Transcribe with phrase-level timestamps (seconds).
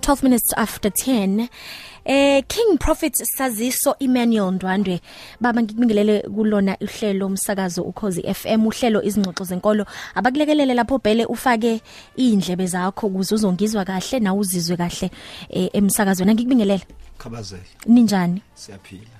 [0.00, 1.48] 12 minutes after 10
[2.04, 5.00] Eh King Prophet Saziso Emmanuel Ndwandwe
[5.40, 9.84] baba ngikubingelele kulona uhlelo umsakazo ukhozi FM uhlelo izingxoxo zenkolo.
[10.14, 11.80] Abakulekelele lapho bhele ufake
[12.16, 15.10] indlebe zakho ukuze uzongizwa kahle na uzizwe kahle
[15.50, 16.34] eh, emsakazweni.
[16.34, 16.82] Ngikubingelele
[17.18, 17.62] khabazela.
[17.86, 18.42] Ninjani?
[18.54, 19.16] Siyaphila.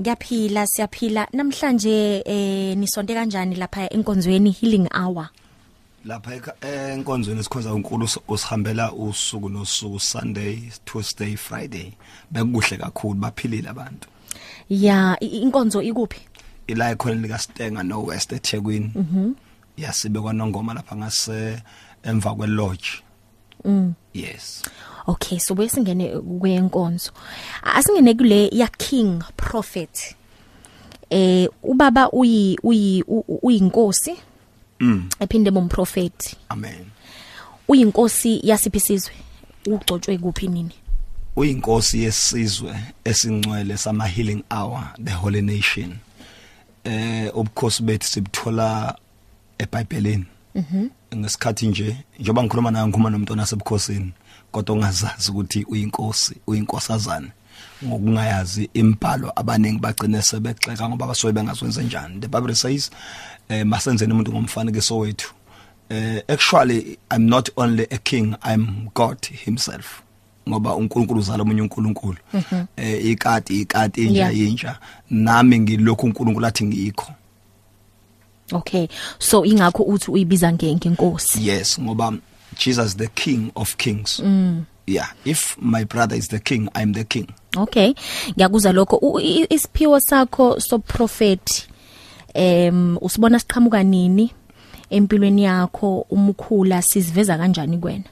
[0.00, 1.26] Ngiyaphila siyaphila.
[1.32, 5.28] Namhlanje eh nisonte kanjani lapha enkonzweni healing hour?
[6.06, 11.92] Lapha eka- enkonzweni sikhonza uNkulunkulu us- usihambela usuku nosuku Sunday Tuesday Friday.
[12.30, 14.08] Bekuhle kakhulu baphilile abantu.
[14.68, 16.20] Ya i- inkonzo ikuphi?
[16.66, 18.90] Ila ikhona lika Stenga no West eThekwini.
[18.94, 19.32] Mhm.
[19.76, 21.62] Yasibe kwanongoma lapha ngase
[22.02, 22.88] emva kwe lodge
[23.64, 23.92] mm.
[24.14, 24.62] Yes.
[25.06, 27.12] Okay so besingene kwenkonzo.
[27.62, 30.16] Asingene kule ya King Prophet.
[31.10, 34.16] Eh ubaba uyi uyi u- uyinkosi?
[34.80, 36.36] Mm ephinde bomprofeti.
[36.48, 36.86] amen
[37.68, 39.14] Uyinkosi yasiphisizwe.
[39.66, 40.74] Ugcotshwe kuphi nini?
[41.36, 45.96] uyinkosi yesizwe esingcwele sama healing hour the holy nation
[46.84, 48.98] eh ubukhosi bethu sibuthola
[49.58, 50.24] eBhayibhelini
[50.54, 54.12] mhm ngesikhathi nje njengoba ngikhuluma naye ngikhuluma nomuntu onasebukhosini
[54.52, 57.28] kodwa ungazazi ukuthi uyinkosi uyinkosazana
[57.84, 62.90] ngokungayazi imbhalo abaningi bagcine sebexeka ngoba basuke bengazwenze njani the bible says
[63.48, 65.34] eh masenzeni umuntu ngomfanekiso wethu
[65.88, 70.00] eh actually i'm not only a king i'm god himself
[70.48, 72.16] ngoba uNkulunkulu uzala omunye uNkulunkulu
[72.76, 74.38] eh ikati ikati inja Yeah.
[74.38, 74.78] inja
[75.10, 77.12] nami ngilokhu uNkulunkulu athi ngikho
[78.52, 78.86] Okay.
[79.18, 81.48] So ingakho uthi uyibiza ngenkosi.
[81.48, 82.12] yes ngoba
[82.58, 84.64] Jesus the king of kings mm.
[84.86, 87.26] Yeah if my brother is the king i'm the king
[87.58, 87.94] Okay.
[88.36, 91.68] Ngiyakuzwa lokho U- i- isiphiwo sakho so prophet
[92.34, 94.30] em usibona siqhamuka nini
[94.90, 98.04] empilweni yakho umkhula siziveza kanjani kuwena?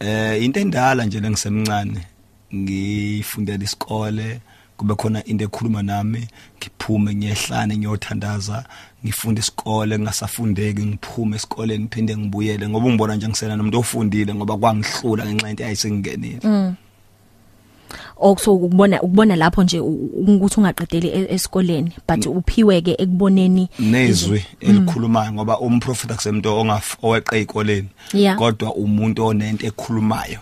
[0.00, 2.06] eh into endala nje lengisemncane
[2.54, 4.40] ngifundela isikole
[4.76, 8.64] kube khona into ekhuluma nami ngiphume ngiyehlane ngiyothandaza
[9.04, 15.26] ngifunda isikole ngasafundeki ngiphume esikoleni ngiphinde ngibuyele ngoba ngibona nje ngisena nomuntu ofundile ngoba kwangihlula
[15.26, 16.38] ngenxa into ayisengingenile
[18.16, 24.44] okuso ukubona ukubona lapho nje u- u- ukuthi ungaqedeli e- esikoleni but uphiweke ekuboneni nezwi
[24.60, 28.38] elikhulumayo ngoba umprofeti akusemuntu ongaf oweqe ezikoleni Yeah.
[28.38, 30.38] kodwa umuntu onento ekhulumayo.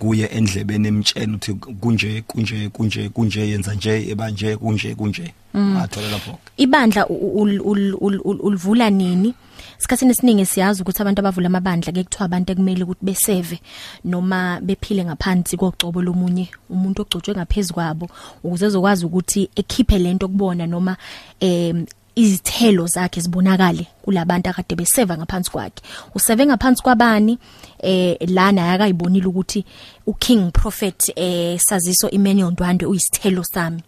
[0.00, 5.32] Kuye endlebeni emtshela ukuthi kunje kunje kunje kunje yenza nje ebanje kunje kunje.
[5.54, 9.34] Athola lapho ibandla u- ul- ul- ul- ul- ulivula nini?
[9.78, 13.60] Sikhathini esiningi siyazi ukuthi abantu abavula amabandla ke kuthiwa abantu ekumele ukuthi beseve
[14.04, 18.06] noma bephile ngaphansi kogcobo lomunye umuntu ogcotshwe ngaphezulu kwabo
[18.44, 20.96] ukuze ezokwazi ukuthi ekhiphe lento kubona noma
[21.40, 25.82] em izithelo zakhe zibonakale kulabantu akade beseva ngaphansi kwakhe.
[26.14, 27.38] Useve ngaphansi kwabani?
[27.78, 29.64] Eh lana akayibonile ukuthi
[30.06, 33.82] uking prophet eh saziso Emmanuel Ndwandwe uyisithelo sami.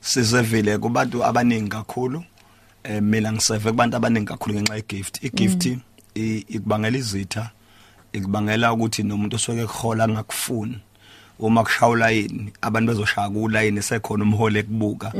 [0.00, 2.24] Sizevile kubantu abaningi kakhulu.
[2.84, 5.24] Eh mina ngiseve kubantu abaningi kakhulu ngenxa yegift.
[5.24, 5.66] Igift
[6.14, 7.50] i- ikubangela izitha
[8.12, 10.78] ikubangela ukuthi nomuntu osukeekuhola angakufuni
[11.38, 15.12] uma kushawula yini abantu bezoshaya kulayini sekhona umhole kubuka.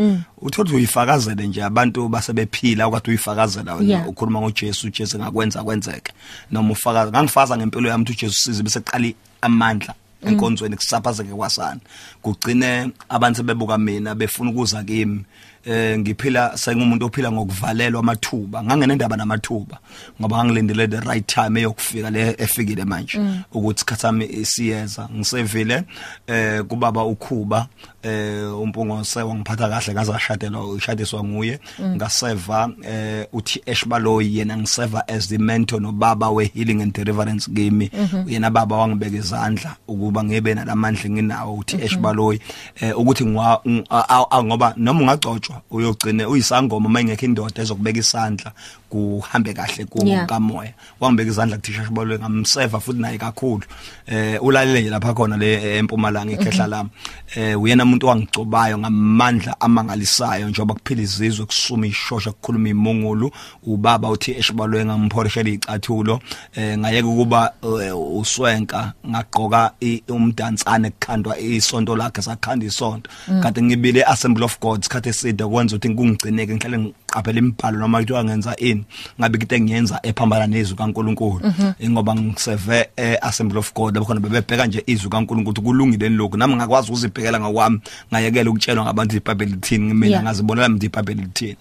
[0.43, 4.09] Uthola ukuthi uyifakazele nje abantu basebephila okade uyifakazela wena Yeah.
[4.09, 6.13] ukhuluma ngoJesu uJesu ngakwenza kwenzeke.
[6.51, 9.95] Noma ufakaza ngangifaza ngempilo yami ukuthi uJesu size bese qali amandla
[10.27, 11.81] enkonzweni kusaphazeke kwasana
[12.23, 15.25] kugcine abantu sebebuka mina befuna ukuza kimi.
[15.69, 18.63] Eh ngiphila sengumuntu ophila ngokuvalelwa amathuba.
[18.63, 19.79] Ngangena indaba namathuba
[20.21, 23.21] ngoba ngangilindele the right time eyokufika le efikile manje.
[23.53, 25.09] Ukuthi sikhathami isiyeza.
[25.15, 25.83] Ngisevile
[26.27, 27.67] eh kubaba ukhuba
[28.03, 35.29] eh umpungose wangiphatha kahle ngaze ngashadelwa ushadiswa nguye ngaseva eh uthi Eshbaloyi yena ngiseva as
[35.29, 37.91] the mentor nobaba we healing and deliverance kimi.
[38.27, 42.41] Yena baba wangibeka izandla ukuba ngibe nalamandla nginawo uthi Eshbaloyi
[42.81, 48.53] eh ukuthi ngoba noma ungagcotshwa uyogcine uyisangoma mayengekho indoda ezokubeka isandla.
[48.91, 50.21] Kuhambe kahle Yeah.
[50.27, 53.63] kukamoya wangibeka izandla kuthisha Eshbaloyi ngamseva futhi naye kakhulu.
[54.07, 56.91] Eh ulalele nje lapha khona le eh, empumalanga ikhehla lami.
[57.37, 63.31] Eh uyena umuntu wangigcobayo ngamandla amangalisayo njengoba kuphila izizwe kusuma ishosha kukhuluma imungulu.
[63.63, 66.21] Ubaba uthi eshibaloye ngampholishela icathulo
[66.57, 67.53] eh ngayeka ukuba
[67.83, 73.11] eh, uswenka ngaqoka i- umdansane kukhandwa isonto lakhe sakhanda isonto.
[73.43, 78.25] Kade ngibile assembly of god sikhathe eside kwenza ukuthi kungigcineke ngihlale ngiqaphela imibhalo noma kuthiwa
[78.25, 78.78] ngenza ini.
[79.21, 81.41] Ngabe into engiyenza ephambana nezwi kaNkuluNkulu.
[81.81, 86.57] Ingoba ngiseve e assembly of god abakhona bebebheka nje izwi kaNkuluNkulu ukuthi kulungile lokho nami
[86.57, 87.81] ngakwazi ukuzibhekela ngakwami
[88.13, 90.23] ngayekela ukutshelwa ngabantu iBhayibheli lithini mina Yeah.
[90.23, 91.57] ngazibonela mina iBhayibheli lithini.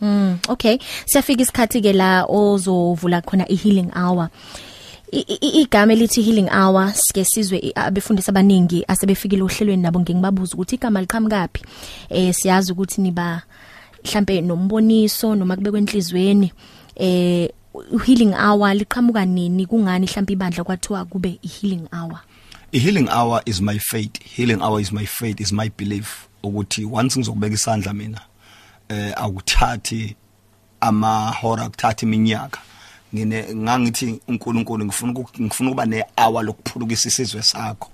[0.00, 0.78] Mm okay.
[1.06, 4.28] Siyafika isikhathi ke la ozovula khona i healing hour.
[5.12, 10.54] I- i- igama elithi healing hour sike sizwe i- abefundisi abaningi asebefikile ohlelweni nabo ngingibabuza
[10.54, 11.60] ukuthi igama liqhamukapi
[12.10, 13.42] eh siyazi ukuthi niba
[14.04, 16.52] mhlambe nomboniso noma kube kwenhlizweni
[16.96, 17.48] eh
[18.06, 22.20] healing hour liqhamuka nini kungani mhlambe ibandla kwathiwa kube i healing hour?
[22.72, 26.84] I healing hour is my faith healing hour is my faith is my belief ukuthi
[26.84, 28.20] once ngizokubeka isandla mina
[28.88, 30.16] eh akuthathi
[30.80, 32.60] amahora akuthathi iminyaka.
[33.14, 37.90] Ngine ngangithi uNkulunkulu ngifuna uku- ngifuna ukuba nehour lokuphulukisa isizwe sakho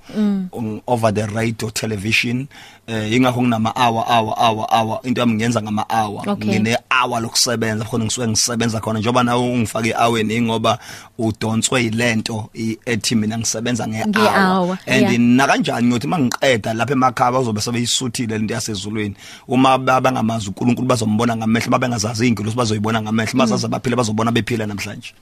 [0.53, 2.47] on- over the radio television
[2.87, 5.01] eh ingakho nginama hour hour hour hour.
[5.05, 6.23] Into yami ngiyenza ngama hour.
[6.29, 6.49] Okay.
[6.49, 8.99] ngine hour lokusebenza khona ngisuke ngisebenza khona.
[8.99, 10.79] Njoba nawe ungifake ehourni ngoba
[11.19, 15.19] udonswe yilento i- ethi mina ngisebenza Nge-hour, nge-hour and yeah.
[15.19, 19.15] na kanjani ngiyothi mangiqeda lapha emakhaya bazobe sebeyisuthile lento yasezulwini.
[19.49, 25.13] Uma bangamazi uNkulunkulu bazombona ngamehlo babengazazi ingilosi bazoyibona ngamehlo bazaza baphile bazobona bephila namhlanje.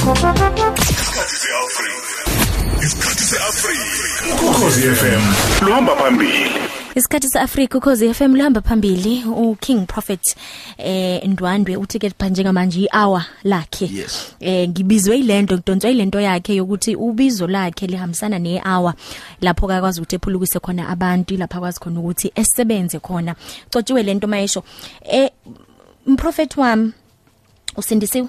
[0.00, 2.22] Isikhathi se-afrika.
[2.86, 5.22] Isikhathi se-afrika ukhozi fm
[5.66, 6.50] luhamba phambili.
[6.94, 9.24] Isikhathi seAfrika ukhozi FM lihamba phambili.
[9.24, 10.36] uKing Prophet
[10.78, 13.86] eh Ndwandwe uthi ke phanje manje ihour lakhe.
[13.86, 14.34] Yes.
[14.40, 18.94] eh ngibizwe ilento ngidonswa ilento yakhe yokuthi ubizo lakhe lihambisana nehour.
[19.40, 23.34] Lapho akwazi ukuthi ephulukise khona abantu lapha akwazi khona ukuthi esebenze khona.
[23.70, 24.64] Cotshiwe lento mayisho.
[25.04, 25.30] Eh
[26.06, 26.92] mprofet wami
[27.76, 28.28] usindisiwe?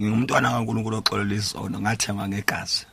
[0.00, 2.86] Ngingumntwana kaNkulunkulu oxolela izono ngathengwa ngegazi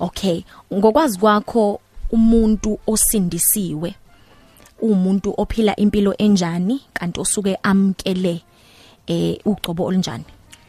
[0.00, 0.42] Okay,
[0.74, 1.80] ngokwazi kwakho
[2.10, 3.94] umuntu osindisiwe
[4.82, 8.42] umuntu ophila impilo enjani kanti osuke amkele
[9.06, 10.24] eh ugcobo olunjani.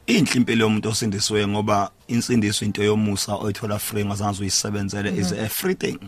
[0.08, 5.76] inhle impilo yomuntu osindisiwe ngoba insindiso into yomusa oyithola free ngazange uyisebenzele is a free
[5.76, 6.00] thing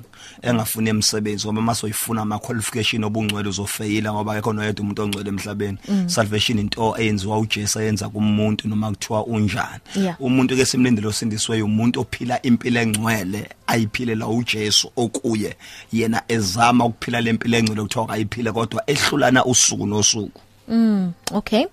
[0.42, 5.78] engafuni emsebenzi ngoba mase uyifuna ama qualification obungcwele uzofeyila ngoba akekho noyedwa umuntu ongcwele emhlabeni.
[6.08, 9.80] Salvation into eyenziwa uJesu yenza kumuntu noma kuthiwa unjani.
[10.20, 15.56] Umuntu ke simlindele osindisiwe umuntu ophila impilo engcwele ayiphilela uJesu okuye.
[15.94, 20.42] Yena ezama ukuphila lempilo engcwele kuthiwa ayiphile kodwa ehlulana usuku nosuku.
[20.68, 21.66] Mm, okay.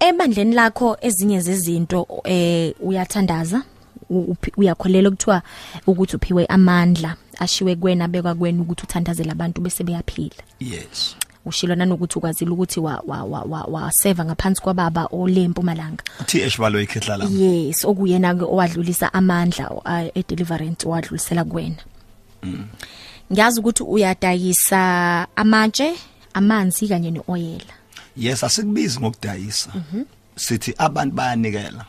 [0.00, 3.62] Ebandleni lakho ezinye zezinto eh uyathandaza
[4.10, 5.42] u- uphi- uyakholela ukuthiwa
[5.86, 10.42] ukuthi uphiwe amandla ashiwe kwena bekwa kwena ukuthi uthandazele abantu bese beyaphila.
[10.60, 11.16] yes
[11.46, 16.04] Ushilo nanokuthi ukwazile ukuthi wa wa wa, wa, wa serve ngaphansi kwababa olempumalanga.
[16.26, 21.76] TH balo ikhehla lami Yes, okuyena ke owadlulisa amandla uh, e deliverance wadlulisela kuwena.
[23.32, 25.94] Ngiyazi ukuthi uyadayisa amatshe,
[26.34, 27.74] amanzi kanye neoyela.
[28.20, 29.70] Yes asikubizi ngokudayisa.
[30.36, 31.84] Sithi abantu bayanikela.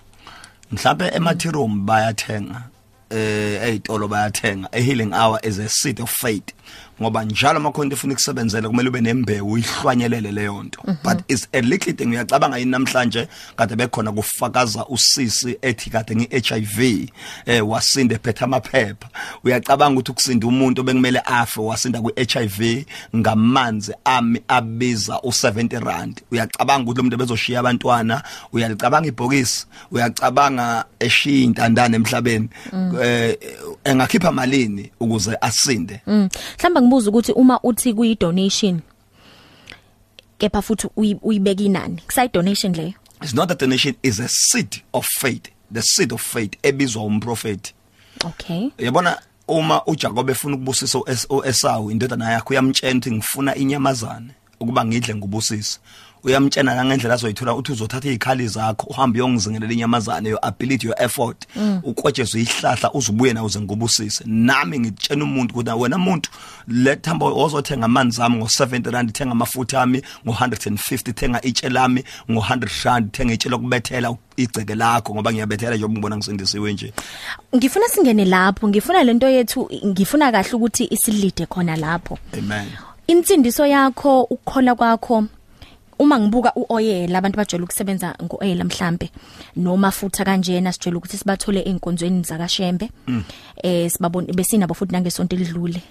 [0.71, 2.63] Mhlawumbe ematherum bayathenga
[3.09, 6.53] eh ezitolo bayathenga a healing hour is a seed of faith
[7.01, 10.81] ngoba njalo amakhonto efuna ukusebenzela kumele ube nembewu uyihlwanyelele leyo nto.
[11.03, 13.27] But it's a little thing uyacabanga yini namhlanje?
[13.55, 17.09] Kade bekhona kufakaza usisi ethi kade ngi-HIV
[17.45, 19.09] eh wasinde phethe amaphepha.
[19.43, 22.85] Uyacabanga ukuthi ukusinda umuntu bekumele afe wasinda kwi-HIV
[23.15, 26.21] ngamanzi ami abiza u70 rand.
[26.31, 28.23] Uyacabanga ukuthi lo muntu bezoshiya abantwana?
[28.53, 29.65] Uyalicabanga ibhokisi?
[29.91, 32.49] Uyacabanga eshiya intandane emhlabeni?
[33.01, 33.37] Eh
[33.83, 36.01] engakhipha malini ukuze asinde?
[36.07, 36.29] Mm.
[36.61, 38.81] Mhlamba ngibuza ukuthi uma uthi kuyi donation
[40.37, 42.01] kepha futhi uyi- uyibeka inani.
[42.07, 42.93] Kusayi donation leyo.
[43.21, 45.43] it's not a donation is a seed of faith
[45.73, 47.73] the seed of faith ebizwa umprofeti
[48.25, 48.69] Okay.
[48.77, 55.15] yabona uma uJakob efuna ukubusisa u-Es- uEsawu indodana yakhe uyamtshela ukuthi ngifuna inyamazane ukuba ngidle
[55.15, 55.79] ngubusisa
[56.23, 61.47] uyamtshena nangendlela azoyithola uthi uzothatha izikhali zakho uhambe uyongizingelela inyamazane your ability your effort
[61.83, 66.29] ukwetshezwe ihlahla uzubuye na uze ngubusise nami ngitshena umuntu ukuthi wena umuntu
[66.67, 73.11] lethamba ozothenga amanzi ami ngo70 rand thenga amafutha ami ngo150 thenga itshe lami ngo100 rand
[73.11, 76.93] thenga itshe lokubethela igceke lakho ngoba ngiyabethela nje ngibona ngisindisiwe nje.
[77.55, 82.17] Ngifuna singene lapho, ngifuna lento yethu ngifuna kahle ukuthi isilide khona lapho.
[82.37, 82.67] amen.
[83.07, 85.23] Insindiso yakho ukukhola kwakho
[86.01, 89.11] uma ngibuka uoyela abantu bajwayele ukusebenza ngooyela mhlambe
[89.55, 92.89] noma futha kanjena sijwayele ukuthi sibathole einkonzweni zakashembe
[93.63, 95.81] eh sibabone besinabo futhi nangesonto elidlule.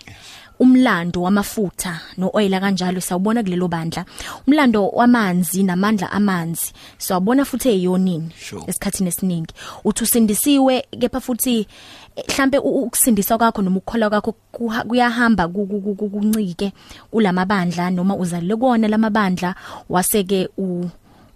[0.61, 4.05] Umlando wamafutha nooyela kanjalo sawubona kulelo bandla.
[4.47, 8.65] Umlando wamanzi namandla amanzi sawubona futhi eyonini Sure.
[8.67, 9.55] esikhathini esiningi.
[9.85, 11.67] Uthi usindisiwe kepha futhi
[12.29, 14.33] mhlambe ukusindiswa kwakho noma ukukholwa kwakho
[14.89, 16.73] kuyahamba ku- ku- ku- ku- kuncike
[17.11, 19.55] kulamabandla noma uzalile kuona lamabandla
[19.89, 20.85] waseke u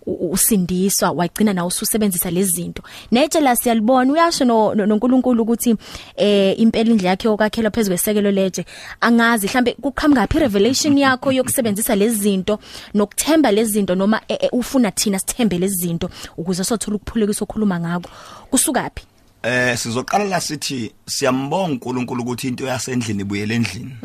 [0.06, 2.82] usindiswa wagcina nawe ususebenzisa lezi zinto.
[3.12, 5.76] Nejela siyalibona uyasho no- no- noNkulunkulu ukuthi
[6.16, 8.64] eh impela indle yakhe yokwakhelwa phezulu kwesekelo leje
[9.00, 12.58] angazi mhlambe kuqhamuka phi revelation yakho yokusebenzisa lezi zinto
[12.94, 17.80] nokuthemba lezi zinto noma eh, eh, ufuna thina sithembe lezi zinto ukuze sothola ukuphulekisa okhuluma
[17.80, 18.10] ngako
[18.50, 19.04] kusuka phi
[19.44, 23.96] Eh sizoqala la sithi siyambonga uNkulunkulu ukuthi into yasendlini ibuyele endlini.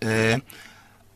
[0.00, 0.38] Eh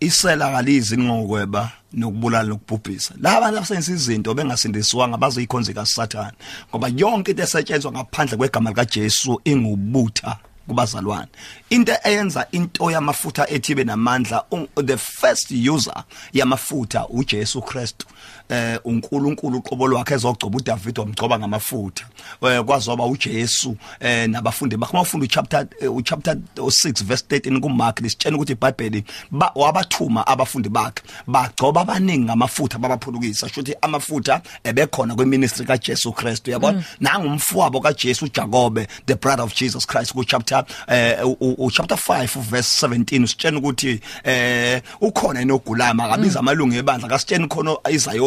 [0.00, 3.14] isela kalizi ngokweba nokubulala nokubhubhisa.
[3.20, 6.36] La abantu abasenza izinto bengasindiswanga bazoyikhonza kaSathane
[6.70, 11.28] ngoba yonke into esetshenzwa ngaphandle kwegama lika Jesu ingubutha kubazalwane.
[11.70, 18.06] Into eyenza into yamafutha ethibe namandla un- the first user yamafutha uJesu Kristu.
[18.48, 22.04] Eh uNkulunkulu uqobo lwakhe ezogcoba uDavid wamgcoba ngamafutha.
[22.42, 24.92] Eh kwazoba uJesu eh nabafundi bakhe.
[24.92, 31.02] Mawufunda uchapter eh, uchapter 6 verse 13 kuMark lisitshela ukuthi iBhayibheli ba- wabathuma abafundi bakhe
[31.26, 33.48] bagcoba abaningi ngamafutha babaphulukisa.
[33.48, 40.12] Shuthi amafutha ebekhona kweministry kaJesu Kristu yabona nangumfowabo kaJesu uJakobe the brother of Jesus Christ
[40.12, 46.04] ku chapter eh u- u- u- chapter 5 verse 17 usitshela ukuthi eh ukhona inogulama
[46.04, 47.76] akabiza amalungu ebandla kasitsheni khona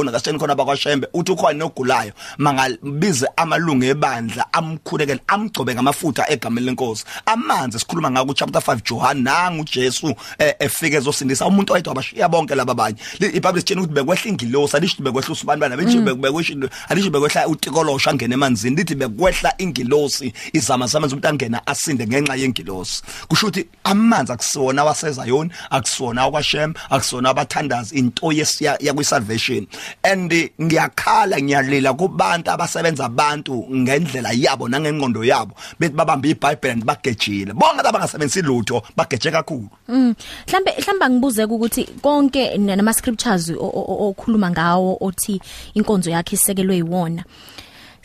[0.08, 7.06] izayona kasitsheni khona abakwashembe uthi ukhona inogulayo mangabize amalungu ebandla amkhulekele amgcobe ngamafutha egameni lenkosi
[7.26, 12.56] amanzi sikhuluma ngako chapter 5 John nangu Jesu eh, efike ezosindisa umuntu oyedwa abashiya bonke
[12.56, 17.10] laba abanye Li- iBhayibheli sitshena ukuthi bekwehla ingilosi alishi bekwehla usibani bana benje bekwehla alishi
[17.10, 23.48] bekwehla utikolosha angene emanzini lithi bekwehla ingilosi izama zamanzi umuntu angena asinde ngenxa yengilosi kusho
[23.48, 29.68] ukuthi amanzi akusiwona wasezayoni akusiwona akwashem akusiwona abathandazi into yesiya yakwi-salvation
[30.04, 37.54] and ngiyakhala ngiyalila kubantu abasebenza abantu ngendlela yabo nangengqondo yabo bethi babambe ibhayibheli and bagejile
[37.54, 40.16] bonke abangasebenzisi lutho bageje kakhulu Mm.
[40.48, 45.42] Mhlambe mhlamba ngibuze ukuthi konke nama scriptures o- o- o- okhuluma ngawo othi
[45.74, 47.24] inkonzo yakhe isekelwe yiwona.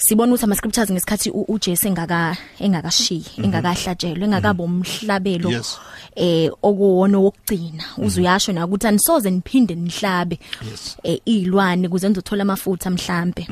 [0.05, 5.79] Sibona ukuthi ama scriptures ngesikhathi u- uJesu engaka engakashiyi, engakahlatshelwe, engakabo umhlabelo Yes.
[6.17, 7.85] eh okuwona wokugcina.
[7.99, 10.39] Uzuyasho na ukuthi anisoze niphinde nihlabe
[10.71, 10.97] Yes.
[11.05, 13.47] eh ilwane kuze nizothola amafutha mhlambe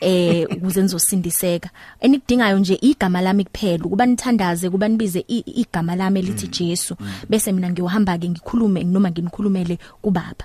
[0.00, 1.70] eh ukuze nizosindiseka
[2.00, 6.94] enikudingayo nje igama lami kuphela ukuba nithandaze kuba nibize i- igama lami elithi Jesu
[7.28, 10.44] bese mina ngiyohamba ke ngikhulume noma nginikhulumele kubaba.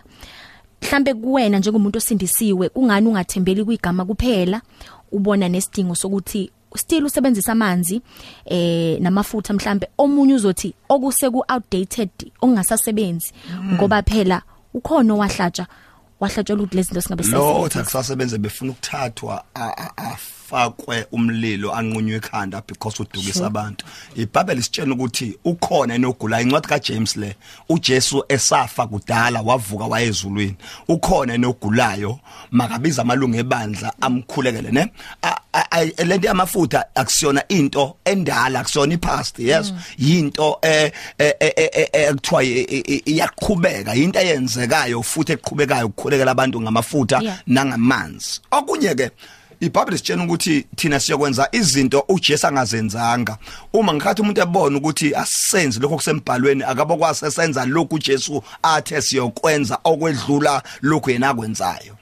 [0.82, 4.62] Mhlambe kuwena njengomuntu osindisiwe kungani ungathembeli kwigama kuphela?
[5.12, 8.02] Ubona nesidingo sokuthi still usebenzisa amanzi
[8.46, 12.10] eh namafutha mhlambe omunye uzothi okuseku outdated
[12.42, 13.32] ongasasebenzi.
[13.74, 14.42] Ngoba phela
[14.74, 15.68] ukhona owahlatsha
[16.20, 19.94] wahlatshelwa ukuthi lezi zinto singabe lo othi akusasebenze befuna ukuthathwa a- a-
[20.56, 23.86] afakwe umlilo anqunywe ekhanda because udukisa abantu.
[24.16, 27.36] iBhayibheli sitshela ukuthi ukhona enogulayo incwadi kaJames le
[27.70, 30.56] uJesu esafa kudala wavuka wayezulwini.
[30.88, 32.20] Ukhona enogulayo
[32.52, 34.92] makabiza amalungu ebandla amkhulekele ne?
[35.24, 39.74] A- a- a- lento yamafutha akusiyona into endala akusiyona ipast yes?
[39.98, 45.86] Yinto eh eh, eh, eh, eh, ekuthiwa i- i- i- iyaqhubeka into eyenzekayo futhi eqhubekayo
[45.88, 47.40] ukukhulekela abantu ngamafutha Yeah.
[47.48, 48.42] nangamanzi.
[48.52, 49.12] Okunye ke
[49.62, 53.38] iBhayibheli sitshela ukuthi thina siyokwenza izinto uJesu angazenzanga.
[53.74, 60.64] Uma ngikhathi umuntu ebona ukuthi asisenze lokho kusembhalweni akabokwazi esenza lokhu uJesu athe siyokwenza okwedlula
[60.82, 61.96] lokhu yena akwenzayo.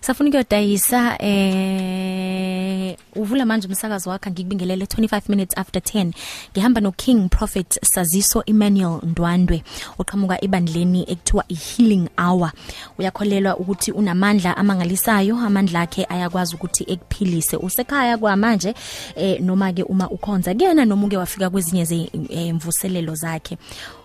[0.00, 6.12] Safuna ukuyodayisa eh uvula manje umsakazo wakhe ngikubingelele 25 minutes after 10
[6.52, 9.62] ngihamba no King Prophet Saziso Emmanuel Ndwandwe
[9.98, 12.52] oqhamuka ebandleni ekuthiwa iHealing Hour.
[12.98, 17.56] Uyakholelwa ukuthi unamandla amangalisayo amandla akhe ayakwazi ukuthi ekuphilise.
[17.56, 18.74] Usekhaya kwamanje
[19.16, 23.58] eh noma ke uma ukhonza kuyena noma uke wafika kwezinye zemvuselelo zakhe.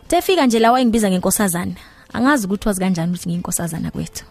[0.07, 1.73] Tefika nje la wayengibiza ngenkosazana.
[2.13, 4.25] Angazi ukuthi wazi kanjani ukuthi ngiyinkosazana kwethu.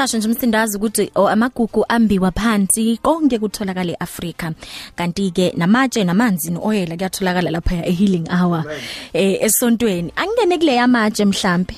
[0.00, 4.52] Sasho nje umsindazi ukuthi oh, amagugu ambiwa phansi konke kutholakala eAfrika.
[4.96, 8.64] Kanti ke namatshe namanzi noyela kuyatholakala lapha eHealing Hour
[9.12, 10.12] eh esontweni.
[10.16, 11.74] Angene kule yamatshe mhlambe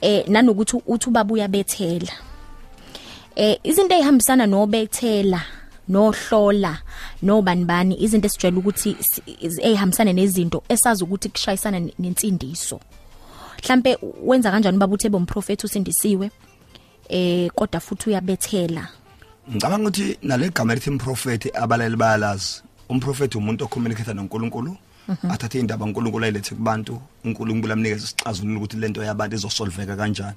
[0.00, 2.12] eh nanokuthi uthi ubabuya bethela
[3.36, 5.40] eh izinto ezihambisana nobethela
[5.88, 6.78] nohlola
[7.22, 8.96] nobani bani izinto esijwayele ukuthi
[9.40, 12.80] ezihambisana nezinto esazi ukuthi kushayisana ne- nensindiso.
[13.62, 16.30] Mhlambe wenza kanjani ubaba uthe bomprofeti usindisiwe?
[17.10, 18.88] Eh kodwa futhi uyabethela.
[19.50, 22.62] Ngicabanga ukuthi nalegama lithi umprofeti abalali bayalazi.
[22.88, 24.76] Umprofeti umuntu ocommunicate noNkulunkulu
[25.28, 30.36] athathe indaba uNkulunkulu ayilethe kubantu uNkulunkulu amnikeza isixazululo ukuthi lento yabantu izosolveka kanjani.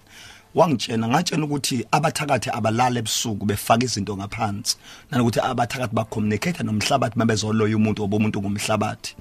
[0.55, 4.77] Wangitshena ngatshena ukuthi abathakathi abalala ebusuku befaka izinto ngaphansi.
[5.11, 9.15] Nanokuthi abathakathi bacommunicate nomhlabathi mabezoloya umuntu obomuntu ngumhlabathi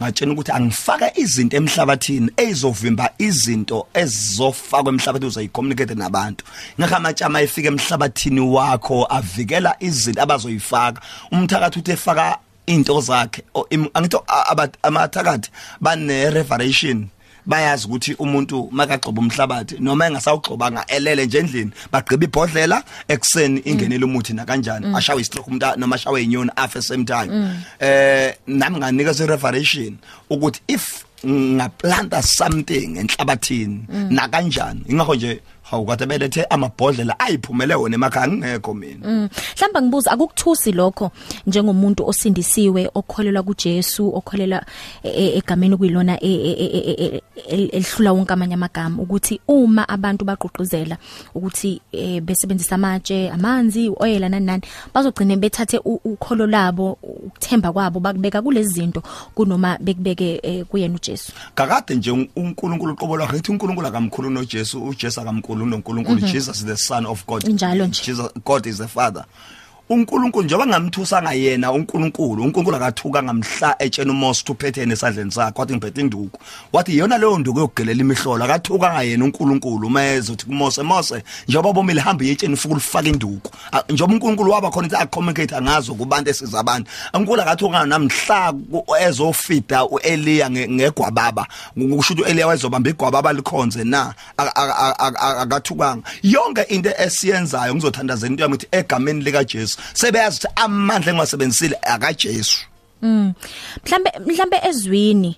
[0.00, 6.44] ngatshena ukuthi angifaka izinto emhlabathini ezovimba izinto ezizofakwa emhlabathini uzoyicommunicate nabantu.
[6.80, 11.00] Ngakho amatshama efika emhlabathini wakho avikela izinto abazoyifaka.
[11.32, 17.08] Umthakathi uthi efaka into zakhe o- im- angithi aba- amathakathi bane revelation
[17.46, 24.32] bayazi ukuthi umuntu makagcoba umhlabathi noma engasawugxobanga elele nje endlini bagqiba ibhodlela ekseni ingenele umuthi
[24.32, 27.30] na kanjani ashawe istroke umuntu noma ashawe inyoni afe same time.
[27.80, 29.96] Eh nami nganika se revelation
[30.30, 37.94] ukuthi if ngaplanta something enhlabathini na kanjani ingakho nje hawu kade belethe amabhodlela ayiphumele wona
[37.94, 39.28] emakhaya ngingekho mina Mm.
[39.56, 41.10] Mhlamba ngibuza akukuthusi lokho
[41.46, 44.62] njengomuntu osindisiwe okholelwa kuJesu okholelwa
[45.02, 49.88] e- e- egameni kuyilona e- e- e- e- e- elihlula wonke amanye amagama ukuthi uma
[49.88, 50.96] abantu baqoqozela
[51.34, 54.62] ukuthi eh, besebenzisa amatshe amanzi oil nani nani
[54.94, 59.02] bazogcina bethathe u- ukholo labo ukuthemba kwabo bakubeka kulezi zinto
[59.34, 64.84] kunoma bekubeke eh, kuyena uJesu kakade nje un- uNkulunkulu uqobo lwakhe ethi uNkulunkulu akamkhulu noJesu
[64.84, 67.44] uJesu akamkhulu noNkulunkulu Jesus is the son of God.
[67.48, 68.02] Njalo nje.
[68.06, 69.24] Jesus God is the father.
[69.88, 76.00] uNkulunkulu njengoba ngamthusanga yena uNkulunkulu uNkulunkulu akathuka ngamhla etshena uMose uphethe nesandleni sakhe wathi ngiphethe
[76.00, 76.40] induku.
[76.72, 79.90] Wathi yona leyo nduku yokugelela imihlolo akathuka ngayena uNkulunkulu.
[79.90, 83.50] Mayezothi kuMose Mose njengoba bomile hamba yetsheni ufuku lifaka induku.
[83.72, 86.90] A- njengoba uNkulunkulu waba khona ukuthi acommunicate ngazo kubantu esiza abantu.
[87.14, 91.46] uNkulunkulu akathuka namhla ku- ezofida uEliya nge- ngegwababa.
[91.74, 94.14] Kusho ukuthi uEliya wayezobamba igwababa likhonze na?
[94.36, 96.02] A- a- a- a- akathukanga.
[96.22, 102.58] Yonke into esiyenzayo ngizothandazela into yami ukuthi egameni lika Jesu sebeyazi ukuthi amandla engiwasebenzisile akaJesu.
[103.02, 105.36] Mhlambe mhlambe ezwini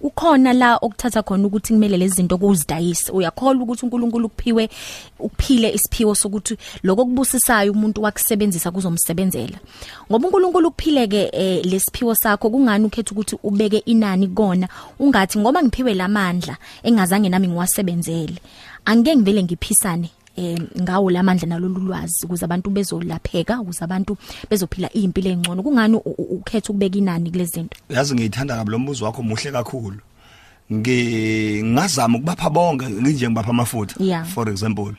[0.00, 3.12] ukhona la okuthatha khona ukuthi kumele lezi zinto kuzidayise.
[3.12, 4.68] Uyakholwa ukuthi uNkulunkulu ukuphiwe
[5.18, 9.58] ukuphile isiphiwo sokuthi lokho kubusisayo umuntu wakusebenzisa kuzomsebenzela.
[10.10, 14.68] Ngoba uNkulunkulu ukuphileke eh, lesiphiwo sakho kungani ukhetha ukuthi ubeke inani kona
[14.98, 18.36] ungathi ngoba ngiphiwe lamandla engazange nami ngiwasebenzele
[18.84, 24.16] angeke ngivele ngiphisane eh ngawo lamandla nalolu lwazi ukuze abantu bezolapheka ukuze abantu
[24.50, 27.76] bezophila impilo engcono kungani u- u- ukhetha ukubeka inani kulezi zinto?
[27.88, 29.96] Yazi ngiyithanda kabi lo mbuzo wakho muhle kakhulu.
[30.72, 34.24] Ngingazama ukubapha bonke nginje ngibapha amafutha Yeah.
[34.26, 34.92] for example.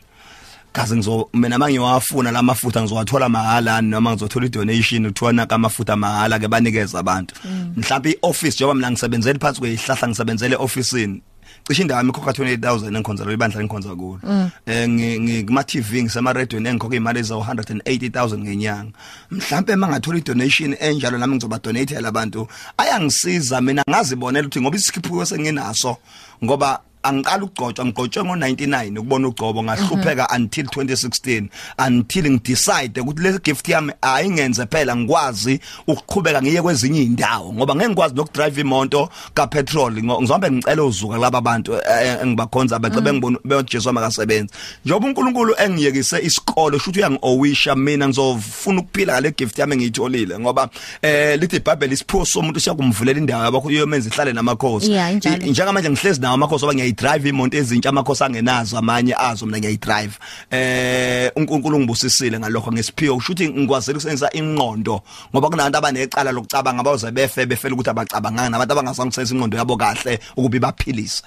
[0.74, 7.00] Kaze ngizo mina mangiwafuna lamafutha ngizowathola mahala noma ngizothola idonation uthona kamafutha mahala ke banikeza
[7.00, 7.36] abantu
[7.76, 11.22] mhlawumbe ioffice njengoba mina ngisebenzela phansi kweyihlahla ngisebenzele officeini
[11.68, 14.20] cishe indawo yami ikhokha 28000 engikhonza ibandla engikhonza kulo.
[14.66, 18.92] Eh ngikuma TV ngisema radio engikhokha imali eza 180000 ngenyanga.
[19.32, 22.48] Mhlawumbe mangathola idonation enjalo nami ngizoba donate abantu
[22.78, 25.98] ayangisiza mina ngazibonela ukuthi ngoba isikhiphuko senginaso
[26.44, 31.48] ngoba angiqala ukugcotshwa ngigcotshwe ngo99 ukubona ugcobo ngahlupheka until 2016
[31.88, 37.90] until ngidecide ukuthi le gift yami ayingenze phela ngikwazi ukuqhubeka ngiye kwezinye indawo ngoba ngeke
[37.90, 43.38] ngikwazi nokudrive imoto ka petrol ngo- ngizohambe ngicela uzuka laba abantu eh, engibakhonza bacebe ngibona
[43.46, 44.54] beJesu amakasebenzi
[44.86, 50.70] njengoba uNkulunkulu engiyekise isikole shuthi uyangi-owisha mina ngizofuna ukuphila ngale gift yami engiyitholile ngoba
[51.02, 54.92] eh lithi iBhayibheli isipho somuntu siyakumvulela indawo yabakho yomenza ihlale namakhosi.
[54.92, 55.38] Yeah, injalo.
[55.46, 60.14] njengamanje ngihlezi nawo amakhosi oba ngiyayidrive imoto ezintsha amakhosi angenazo amanye azo mina ngiyayidrive.
[60.52, 65.02] Eh uNkulunkulu ngibusisile ngalokho ngesiphiwo kusho ukuthi ngikwazela ukusebenzisa ingqondo
[65.34, 70.58] ngoba kunabantu abanecala lokucabanga abaze befe befela ukuthi abacabanganga nabantu abangasangisebenzisa ingqondo yabo kahle ukuba
[70.58, 71.24] ibaphilise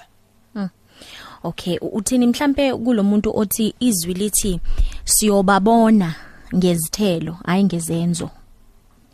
[1.43, 2.27] okay u- uthini?
[2.27, 4.59] Mhlambe kulomuntu othi izwi lithi
[5.05, 6.15] siyobabona
[6.55, 8.29] ngezithelo hayi ngezenzo.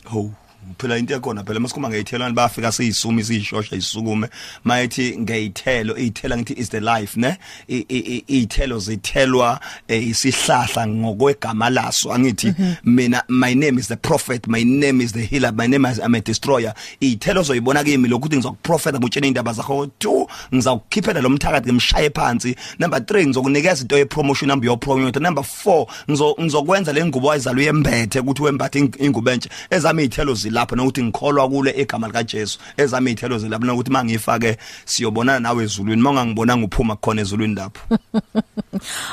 [0.06, 0.32] Ho
[0.78, 1.60] phela into yakhona phela.
[1.60, 4.28] Masikhuma ngeyithelwane bafika siyisumi siyishosha isukume
[4.64, 7.38] mayithi ngeyithelo iyithela ngithi is the life ne?
[7.70, 12.14] I- i- i- iyithelo zithelwa eh, isihlahla ngokwegama laso.
[12.14, 12.54] Angithi
[12.84, 16.16] mina my name is the prophet my name is the healer my name is I'm
[16.16, 16.74] a destroyer.
[17.02, 19.86] Iyithelo zoyibona kimi lokuthi ngizokuprofeta ngutshena indaba zakho.
[20.00, 22.56] 2 ngizawukhiphela lo mthakathi ngimshaye phansi.
[22.80, 27.32] Number 3 ngizokunikeza into ye promotion number yo promote number 4 ngizo ngizokwenza le ngubo
[27.32, 32.24] ayizalwe yembethe ukuthi wembathe ing- ingubo entsha ezami izithelo zilapha nokuthi ngikholwa kule egama lika
[32.24, 36.02] Jesu ezami izithelo zilapha nokuthi mangifake siyobonana nawe ezulwini.
[36.02, 37.98] Mangangibonanga uphuma khona ezulwini lapho.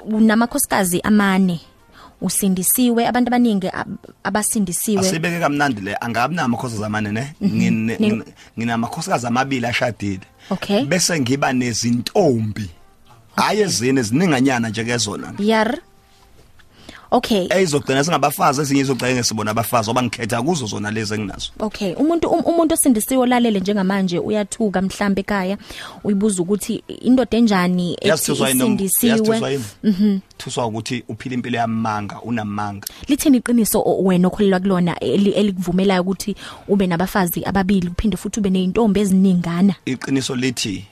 [0.05, 1.59] Unamakhosikazi amane.
[2.23, 8.23] usindisiwe abantu abaningi ab- abasindisiwe asibeke kamnandi le angabi namakhosi zamane ne Ngine- Ne- ngine-
[8.57, 10.86] nginamakhosi amabili ashadile Okay.
[10.86, 12.69] bese ngiba nezintombi
[13.36, 15.77] hayi ezine ezininganyana nje kezona yar
[17.15, 17.47] Okay.
[17.49, 21.52] Eyizogcina singabafazi ezinye izogcina ngesibona abafazi oba ngikhetha kuzo zona lezi enginazo.
[21.60, 25.58] Okay umuntu um, umuntu osindisiwe olalele njengamanje uyathuka mhlambe ekhaya
[26.04, 29.12] uyibuza ukuthi indoda enjani ethi yasithuswa yini isindisiwe?
[29.12, 29.63] yasithuswa yini?
[29.84, 30.19] Mhm.
[30.38, 32.88] Thuswa ukuthi uphila impilo yamanga unamanga.
[33.08, 36.36] Lithini iqiniso o- wena okholelwa kulona eli- elikuvumelayo ukuthi
[36.67, 39.76] ube nabafazi ababili uphinde futhi ube nezintombi eziningana?
[39.86, 40.86] Iqiniso lithi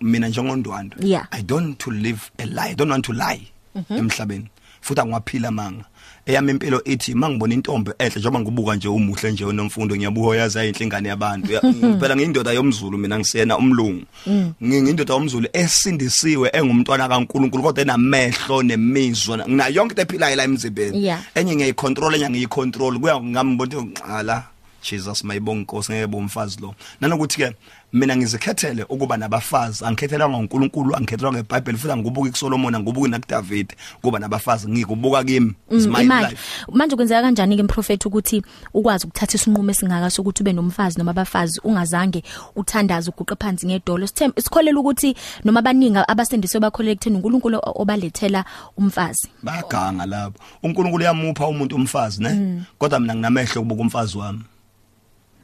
[0.00, 1.26] mina njengondwandwe Yeah.
[1.30, 3.42] i don't to live a lie i don't want to lie
[3.90, 4.48] emhlabeni.
[4.86, 5.84] Futhi angiwaphila manga
[6.26, 11.08] eyami impilo ithi mangibona intombi enhle njengoba ngibuka nje umuhle nje unomfundo ngiyabuka yazi ayinhlingane
[11.08, 11.52] yabantu.
[11.52, 11.60] Ya-
[12.00, 14.04] phela ngiyindoda yomzulu mina ngisiyena umlungu.
[14.64, 21.04] Ngiyindoda yomzulu esindisiwe engumntwana kaNkuluNkulu kodwa enamehlo nemizwa ngina yonke into ephilayo la emzimbeni.
[21.04, 21.20] Yeah.
[21.34, 22.98] enye ngiyayicontrol enye ngiyicontrol.
[22.98, 24.44] Kuya ngambona ukuthi ala
[24.90, 26.74] Jesus mayibonga inkosi ngeke bomfazi lo.
[27.00, 27.54] Nanokuthi ke
[27.92, 33.72] mina ngizikhethele ukuba nabafazi angikhethelanga uNkulunkulu angikhethelwa ngeBhayibheli futhi angibuki kuSolomon angibuki nakuDavid
[34.02, 35.54] kuba nabafazi ngikubuka kimi.
[35.70, 36.26] It's Mm, my imali.
[36.30, 36.66] life.
[36.72, 38.42] Manje kwenzeka kanjani ke mprofeti ukuthi
[38.74, 42.22] ukwazi ukuthatha isinqumo esingaka sokuthi ube nomfazi noma abafazi ungazange
[42.56, 44.06] uthandaze uguqe phansi ngedolo?
[44.06, 48.44] Sithemba sikholela ukuthi noma abaningi abasindiswe bakholele ekutheni uNkulunkulu o- obalethela
[48.76, 49.28] umfazi.
[49.42, 50.38] Bayaganga lapho.
[50.62, 52.62] uNkulunkulu uyamupha umuntu umfazi ne?
[52.78, 54.40] Kodwa mina nginamehlo ukubuka umfazi wami.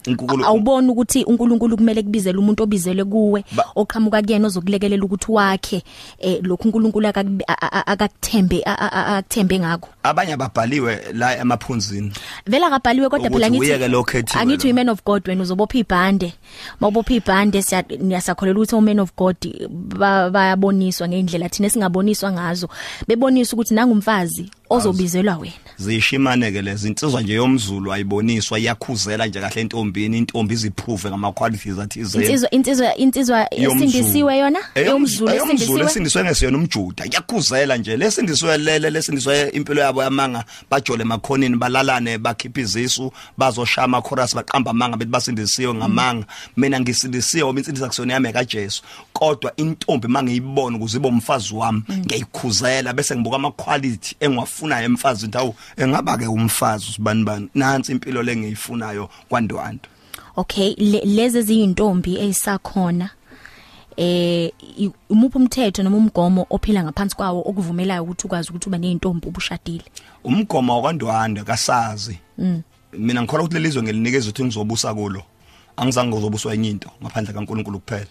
[0.06, 5.82] uNkulunkulu awuboni ukuthi uNkulunkulu kumele kubizele umuntu obizele kuwe Ba- oqhamuka kuyena ozokulekelela ukuthi wakhe
[6.18, 9.88] eh lokhu uNkulunkulu akakubi- a- a- akakuthembe a- a- a- akuthembe ngakho.
[10.02, 12.12] Abanye ababhaliwe la emaphunzini.
[12.46, 14.72] Vela akabhaliwe kodwa Ukuthi phela uyeke lo okhethiwe angithi lo.
[14.72, 16.32] uman of god wena uzobopha ibhande
[16.80, 19.36] mawubopha ibhande siya niyasakholela ukuthi uman of god
[19.70, 22.68] ba- bayaboniswa ngeindlela thina singaboniswa ngazo.
[23.08, 25.54] Bebonisa ukuthi nangumfazi ozobizelwa wena.
[25.76, 31.78] Zishimane ke lezi insizwa nje yomzulu ayiboniswa iyakhuzela nje kahle entombini intombi iziprove ngama qualities
[31.78, 34.58] athizeni insizwa insizwa insizwa esindisiwe yona?
[34.74, 37.04] Eyomzulu esindisiwe esindisiwe esindisiwe ngesiyona umjuda.
[37.04, 44.02] Yakhuzela nje lesindisiwe lele lesindisiwe impilo yabo yamanga bajole makhonini balalane bakhipha izisu bazoshaya ama
[44.02, 46.26] chorus baqamba amanga bethi basindisiwe ngamanga.
[46.56, 48.82] Mina ngisindisiwe ngoba insindisa kusona yami kaJesu.
[49.12, 55.54] Kodwa intombi mangiyibona ukuze ibe umfazi wami ngiyayikhuzela bese ngibuka ama quality engiwafunayo emfazini ndawo
[55.76, 57.48] engaba ke umfazi usibani bani?
[57.54, 59.81] Nansi impilo lengiyifunayo kwandwando
[60.36, 63.10] okay le- lezi eziyintombi ezisakhona
[63.96, 64.50] eh
[65.10, 69.84] umuphi umthetho noma umgomo ophila ngaphansi kwawo okuvumelayo ukuthi ukwazi ukuthi ube nezintombi ubushadile
[70.24, 72.18] umgomo wakwandwanda kasazi.
[72.92, 75.22] Mina ngikholwa ukuthi lelizwe ngelinikeza ukuthi ngizobusa kulo.
[75.76, 78.06] Angizange ngizobuswa enye into ngaphandle kaNkuluNkulu kuphela.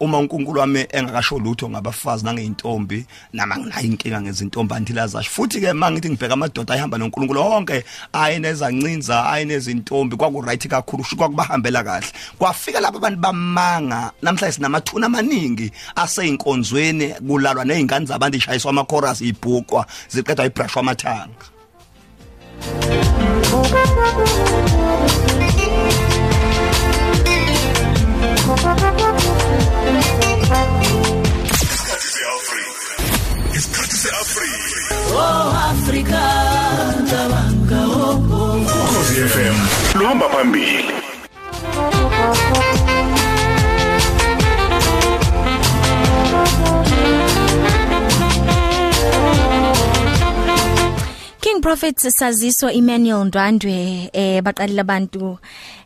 [0.00, 5.72] Uma uNkulunkulu wami engakasho lutho ngabafazi nangeintombi nama nginayo inkinga ngezintombi antila zasho futhi ke
[5.72, 12.06] mangithi ngibheka amadoda ayihamba noNkulunkulu wonke ayinezancinza ayinezintombi kwaku right kakhulu sho kwakubahambela kahle.
[12.38, 19.86] Kwafika lapha abantu bamanga namhlanje sinamathuna amaningi aseyinkonzweni kulalwa nezingane zabantu ishayiswa ama chorus ibhukwa
[20.08, 21.44] ziqedwa ibrushwa amathanga
[30.44, 32.90] isikhathi se-afrika
[33.56, 34.94] isikhathi se-afrika
[38.72, 39.56] ukhozi fm
[39.98, 41.03] luhamba phambili.
[51.64, 55.38] Prophet saziso Emmanuel Ndwandwe eh baqalile abantu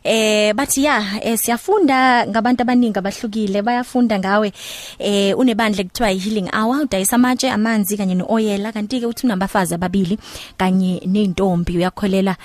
[0.03, 4.51] eh bathi ya eh, siyafunda ngabantu abaningi abahlukile bayafunda ngawe
[4.99, 6.81] eh unebandle kuthiwa healing hour.
[6.83, 10.19] Udayisa amatshe amanzi kanye neoil kanti ke uthi unabafazi ababili
[10.57, 12.35] kanye nezintombi uyakholela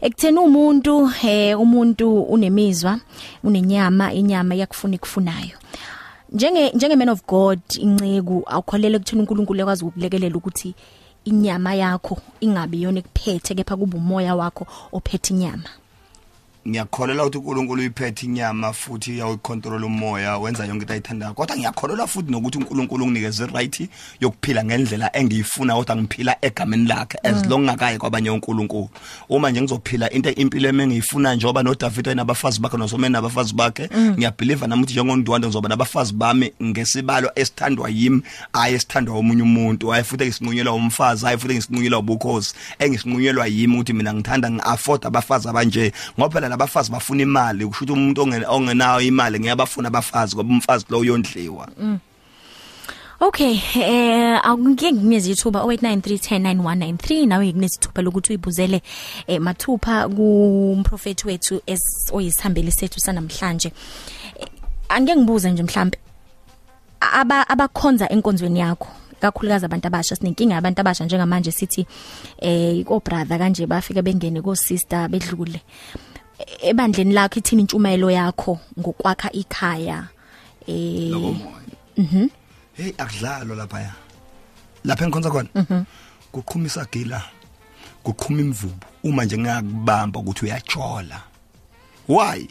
[0.00, 3.00] ekutheni umuntu eh umuntu unemizwa
[3.44, 5.56] unenyama inyama yakufuna ikufunayo.
[6.32, 10.74] Njenge njenge man of god incegu awukholele ekutheni uNkulunkulu ekwazi ukulekelela ukuthi
[11.28, 15.70] inyama yakho ingabe yona ekuphethe kepha kube umoya wakho ophethe inyama.
[16.68, 21.34] Ngiyakholelwa ukuthi uNkulunkulu uyiphethe inyama futhi uyayicontrol umoya wenza yonke into ayithandayo.
[21.34, 23.88] Kodwa ngiyakholelwa futhi nokuthi uNkulunkulu unginikeze right
[24.20, 28.88] yokuphila ngendlela engiyifuna kodwa ngiphila egameni lakhe as long ngakayi kwabanye uNkulunkulu
[29.28, 34.82] uma nje ngizophila into impilo emengiyifuna njengoba noDavid ayinabafazi bakhe noSolomon nabafazi bakhe ngiyabelieve nami
[34.82, 40.74] ukuthi njengondwanda ngizoba nabafazi bami ngesibalo esithandwa yimi ayi esithandwa omunye umuntu ayi futhi ngisinqunyelwa
[40.74, 45.92] umfazi ayi futhi ngisinqunyelwa ubukhosi engisinqunyelwa yimi ukuthi mina ngithanda ngiafford abafazi abanje.
[46.18, 50.98] Ngoba phela labafazi bafuna imali kusho ukuthi umuntu ongenayo imali ngiyabafuna abafazi ngoba umfazi lo
[50.98, 51.68] uyondliwa.
[53.20, 58.82] Okay, eh akungeke ngineze ithuba 0893109193 nawe ngineze ithuba lokuthi uyibuzele
[59.26, 61.60] eh mathupha kumprofeti wethu
[62.12, 63.72] oyisihambeli sethu sanamhlanje.
[64.38, 64.48] Eh,
[64.88, 65.98] Angeke ngibuze nje mhlambe
[67.00, 68.88] aba abakhonza enkonzweni yakho
[69.20, 71.86] kakhulukazi abantu abasha sinenkinga yabantu abasha njengamanje sithi
[72.38, 75.60] eh ko brother kanje bafika bengene ko sister bedlule.
[76.62, 80.08] Ebandleni lakho ithini intshumayelo yakho ngokwakha ikhaya
[80.66, 82.28] eh lokomoya
[82.76, 83.92] hey akudlalo lapha ya
[84.84, 85.84] lapha engikhonza khona.
[86.32, 87.22] Kuqhumisa gila
[88.02, 88.86] kuqhuma imvubu.
[89.04, 91.20] Uma nje ngiyakubamba ukuthi uyajola.
[92.08, 92.48] Why?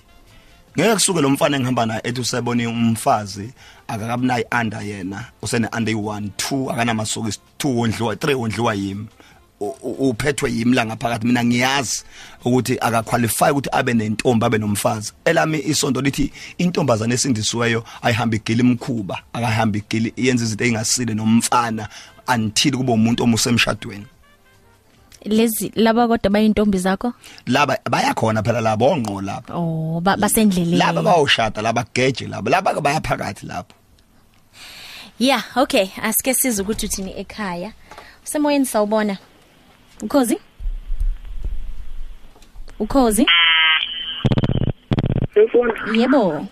[0.78, 3.54] Ngeke kusuke lo mfana engihamba naye ethi usebone umfazi
[3.88, 5.26] akakabunayi under yena.
[5.41, 7.28] Usene under 1 2 akanamasuku
[7.60, 9.06] 2 wondliwa 3 wondliwa yimi.
[9.06, 9.26] U- u-
[10.00, 12.04] uphethwe yimi la ngaphakathi mina ngiyazi
[12.46, 15.13] ukuthi akaqualify ukuthi abe nentombi abe nomfazi.
[15.26, 21.88] Elami isonto lithi intombazane esindisiweyo ayihamba igila imkhuba akahamba igila yenza izinto engasile nomfana
[22.28, 24.06] until kube umuntu omuse emshadweni
[25.26, 27.13] lezi laba kodwa bayintombi zakho?
[27.48, 29.54] Laba bayakhona phela labo onqo lapha.
[29.54, 30.78] Oh ba- basendleleni.
[30.78, 33.74] Laba bayoshada laba geje laba laba bayaphakathi lapho.
[35.20, 35.89] Yeah okay.
[36.02, 37.74] Asike siza ukuthi uthini ekhaya.
[38.26, 39.17] Usemoyeni sawubona.
[40.03, 40.39] Ukhozi
[42.79, 43.25] ukhozi
[45.45, 46.45] Mfundo yebo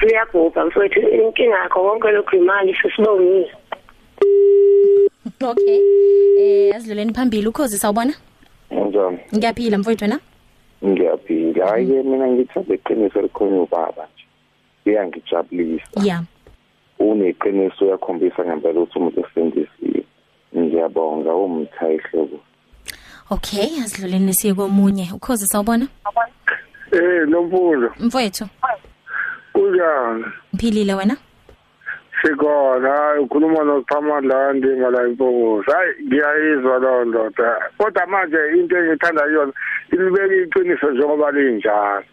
[0.00, 3.50] siyabhubha mfowethu inkinga yakho konke lokhu imali sesibongile.
[5.50, 5.80] okay
[6.38, 8.14] eh asidluleni phambili ukhozi sawubona
[8.70, 9.18] Njani?
[9.36, 10.20] ngiyaphila mfowethu wena
[10.84, 11.66] Ngiyaphila.
[11.66, 14.24] Hayi ke mina ngithatha iqiniso elikhona ubaba nje.
[14.90, 16.00] Iyangijabulisa.
[16.04, 16.22] yeah
[16.98, 20.02] Uneqiniso uyakhombisa ngempela ukuthi umuntu esindisiwe.
[20.56, 22.40] Ngiyabonga umthayi hlobo.
[23.30, 25.10] Okay asidluleni siye komunye.
[25.14, 25.86] Ukhozi sawubona?
[26.92, 28.48] Eh nomfundo mfowethu.
[29.52, 31.16] Kunjani mphilile wena?
[32.22, 37.70] Sikhona hayi ukhuluma noSiphamandla ndinga la impokosi hayi ngiyayizwa loo ndoda.
[37.78, 39.52] Kodwa manje into engithanda yona
[39.92, 42.04] ilibeke iqiniso njengoba linjalo.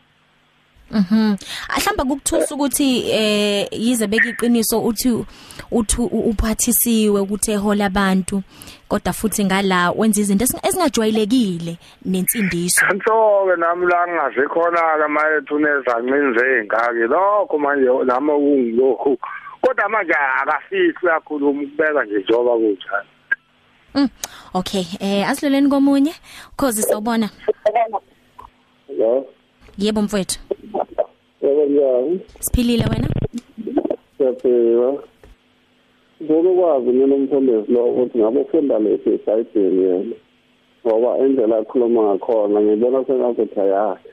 [0.93, 1.37] Mhm.
[1.69, 5.25] Ahlamba kukuthusa ukuthi eh yize beka iqiniso uthi
[5.71, 8.43] uthi uphathisiwe ukuthi ehola abantu
[8.87, 12.85] kodwa futhi ngala wenza izinto ezingajwayelekile nensindiso.
[12.85, 19.17] Kansoke nami la ngingaze khona la mayethu nezancinze engake lokho manje nami kungilokhu
[19.61, 23.09] kodwa manje akafihli kakhuluma ukubeka nje njengoba kunjani
[23.95, 24.09] Mm.
[24.53, 26.13] Okay, eh asiloleni komunye.
[26.57, 27.29] Cause sawubona.
[28.97, 29.25] Lo,
[29.77, 30.39] Yebo mfowethu.
[31.41, 32.19] Yebo njani?
[32.39, 33.09] Siphilile wena?
[34.17, 34.93] Siyaphila.
[36.23, 40.15] Ngokwazi mina umfundisi lo ukuthi ngabe ufunda lesi eBhayibheli yena.
[40.85, 44.09] Ngoba indlela akhuluma ngakhona ngibona sengathi ayakhe.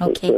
[0.00, 0.30] Okay.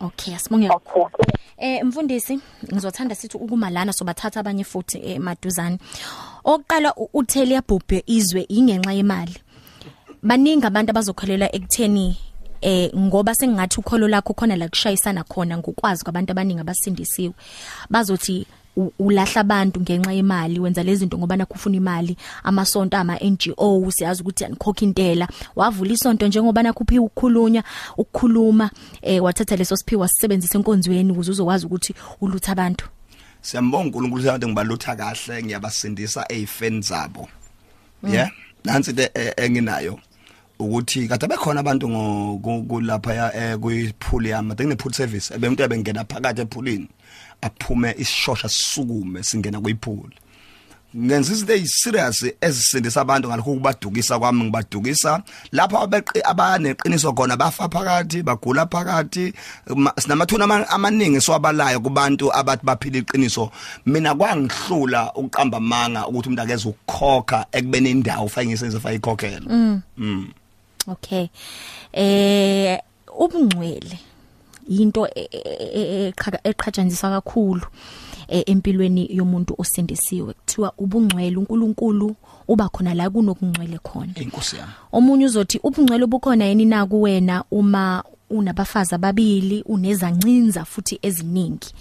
[0.00, 1.10] Okay, asibonge kakhulu.
[1.58, 2.40] Eh mfundisi,
[2.72, 5.78] ngizothanda sithi ukuma lana sobathatha abanye futhi emaduzane.
[6.44, 9.36] Oqala uthele yabhubhe izwe ingenxa yemali.
[10.22, 12.16] Baningi abantu abazokholela ekutheni
[12.60, 17.34] eh ngoba sengathi ukholo lakho khona la kushayisana khona ngokwazi kwabantu abaningi abasindisiwe.
[17.90, 18.46] Bazothi
[18.98, 24.44] ulahla abantu ngenxa yemali wenza lezi zinto ngoba nakufuna imali amasonto ama NGO siyazi ukuthi
[24.44, 25.28] anikhokha intela.
[25.56, 27.62] Wavula isonto njengoba nakhuphi ukukhulunya
[27.96, 28.70] ukukhuluma
[29.02, 32.88] eh wathatha leso siphiwo wasisebenzisa enkonzweni ukuze uzokwazi ukuthi ulutha abantu.
[33.40, 37.28] Siyambonga uNkulunkulu ukuthi ngibalutha kahle ngiyabasindisa ezifeni zabo.
[38.08, 38.30] Yeah
[38.64, 39.98] nansi into e- enginayo.
[40.60, 46.40] Ukuthi kade bekhona abantu ngo kulapha ya kuyipool yami ade kunepool service ebemuntu ebengena phakathi
[46.40, 46.88] epoolini
[47.42, 50.10] aphume isishosha sisukume singena kuyipool
[50.96, 55.22] ngenza izinto eziserious ezisindisa abantu ngalokho kubadukisa kwami ngibadukisa.
[55.52, 59.32] Lapho abeqi abaneqiniso khona bafa phakathi bagula phakathi
[59.76, 63.50] ma- sinamathuna ama- amaningi swabalayo kubantu abathi baphila iqiniso.
[63.86, 69.46] Mina kwangihlula uqamba amanga ukuthi umuntu akeze ukukhokha ekubeni indawo ufake isenze fa ikhokhela
[70.86, 71.28] okay.
[71.92, 72.78] Eh
[73.18, 73.98] ubungcwele
[74.68, 76.12] into e- e- e-
[76.44, 77.62] eqhathaniswa kakhulu
[78.28, 80.32] empilweni yomuntu osindisiwe.
[80.34, 82.16] Kuthiwa ubungcwele uNkulunkulu
[82.48, 84.12] uba khona la kunokungcwele khona.
[84.14, 84.72] Inkosi yami.
[84.92, 91.74] Omunye uzothi ubungcwele bukhona yini na kuwena uma unabafazi ababili unezancinza futhi eziningi?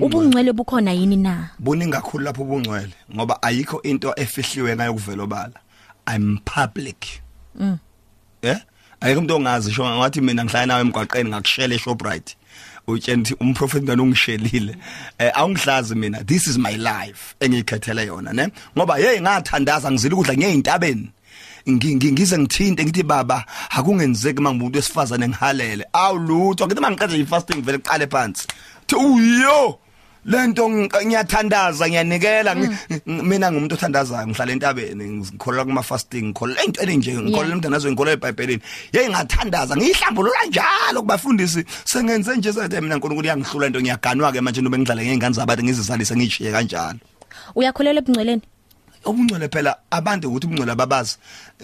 [0.00, 0.52] Ubungcwele.
[0.52, 1.50] bukhona yini na?
[1.58, 5.54] Buningi kakhulu lapho ubungcwele ngoba ayikho into efihliwe ngayo kuvela obala
[6.14, 7.06] i'm public.
[7.54, 7.78] Mm.
[8.42, 8.56] Eh?
[9.00, 12.36] Ayikho umuntu ongazi sho ngathi mina ngihlala nawe emgwaqeni ngakushela eShoprite.
[12.86, 14.76] Utshela ukuthi umprofeti ngani ungishelile
[15.18, 16.24] eh awungihlazi mina.
[16.24, 18.48] This is my life engiyikhethele yona ne?
[18.76, 21.10] Ngoba hey ngathandaza ngizile ukudla ngeyintabeni
[21.68, 27.78] Ngi- ngi- ngize ngithinte ngithi baba akungenzeki mangumuntu wesifazane ngihalele awulutho ngithi mangiqede ifasting vele
[27.78, 28.46] qale phansi.
[28.86, 29.78] Thi uyo
[30.24, 32.54] lento ng- ngiyathandaza ngiyanikela.
[32.54, 32.70] Ngi-
[33.06, 38.12] ng- mina ngumuntu othandazayo ngihlala entabeni ngikholwa kuma fasting ngikholwa into nje ngikholwa umthandazo ngikholwa
[38.12, 38.62] eBhayibhelini.
[38.92, 41.64] Hey ngathandaza ngiyihlambulula njalo kubafundisi.
[41.84, 46.16] Sengenze nje sethe mina uNkulunkulu uyangihlula into ngiyaganwa ke manje noma ngidlale ngezingane zabantu ngizizalise
[46.16, 46.98] ngishiye kanjalo.
[47.54, 48.42] Uyakholelwa ebungcweleni?
[49.04, 51.16] Ubungcwele phela abantu ukuthi ubungcwele babazi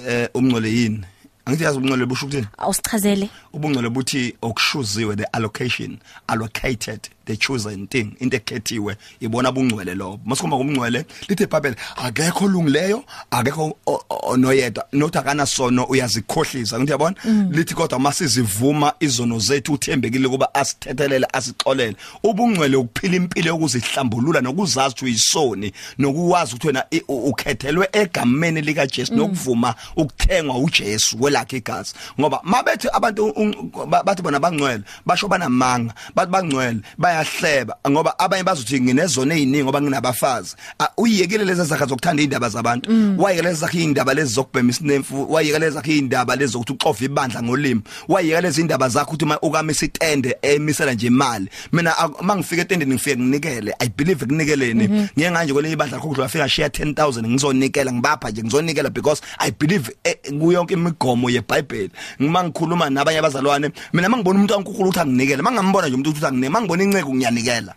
[0.06, 1.00] eh ubungcwele yini?
[1.46, 3.30] Angithi yazi ubungcwele busho ukuthini awusichazele.
[3.52, 7.00] Ubungcwele buthi okushuziwe the allocation allocated.
[7.28, 10.20] The chosen thing into ekhethiwe ibona bungcwele lobo.
[10.24, 14.84] Masikhomba ngumngcwele lithi iBhayibheli akekho olungileyo akekho o- o- onoyedwa.
[14.92, 17.16] Nothi akana sono uyazikhohlisa ngithi yabona
[17.50, 21.96] lithi kodwa masizivuma izono zethu uthembekile kuba asithethelele asixolele.
[22.22, 28.86] Ubungcwele ukuphila impilo yokuzihlambulula nokuzazi ukuthi uyisoni nokuwazi ukuthi wena i- u- ukhethelwe egameni lika
[28.86, 31.94] Jesu nokuvuma ukuthengwa uJesu kwelakhe igazi.
[32.20, 36.80] Ngoba mabethi abantu un- ba- bathi bona bangcwele basho banamanga bathi bangcwele
[37.22, 40.54] bayahleba ngoba abanye bazothi nginezona eziningi ngoba nginabafazi.
[40.78, 42.90] Ah, uyiyekile lezi zakhe zokuthanda indaba zabantu.
[43.18, 47.42] Wayekele lezi zakhe indaba lezi zokubhema isinemfu wayekele lezi zakhe indaba lezi zokuthi uxova ibandla
[47.42, 51.48] ngolimi wayekele lezi indaba zakhe ukuthi uma ukamisa itende emisela nje imali.
[51.72, 56.28] Mina ak- mangifika etendeni ngifike nginikele i believe ekunikeleni ngiye nganje kwelinye ibandla lakho kudlula
[56.28, 61.90] fika share 10000 ngizonikela ngibapha nje ngizonikela because i believe eh, kuyonke imigomo yeBhayibheli.
[62.22, 66.48] Ngima ngikhuluma nabanye abazalwane mina mangibona umuntu kaNkulunkulu uthi anginikele mangambona nje umuntu uthi anginike
[66.50, 67.74] mangibona inceke ngiyanikela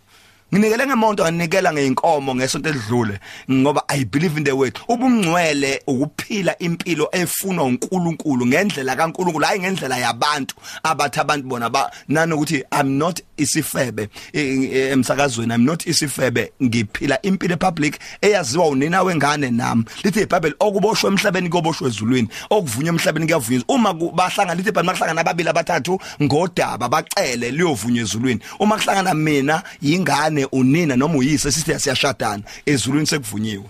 [0.54, 4.78] nginikele ngemonto nginikela ngeinkomo ngesonto edlule ngoba i believe in the word.
[4.88, 12.64] Ubungcwele ukuphila impilo efunwa uNkulunkulu ngendlela kaNkulunkulu hayi ngendlela yabantu abathi abantu bona ba nanokuthi
[12.80, 16.52] i'm not isifebe emsakazweni i'm not isifebe.
[16.62, 19.84] Ngiphila impilo public eyaziwa unina wengane nami.
[20.04, 25.48] Lithi iBhayibheli okuboshwe emhlabeni koboshwe ezulwini okuvunywa emhlabeni kuyavunywa uma bahlangana lithi iBhayibheli mahlangana ababili
[25.48, 28.40] abathathu ngodaba bacele liyovunywa ezulwini.
[28.58, 33.64] Uma kuhlangana mina yingane unina noma uyise sithi siyashadana ezulwini sekuvunyiwe.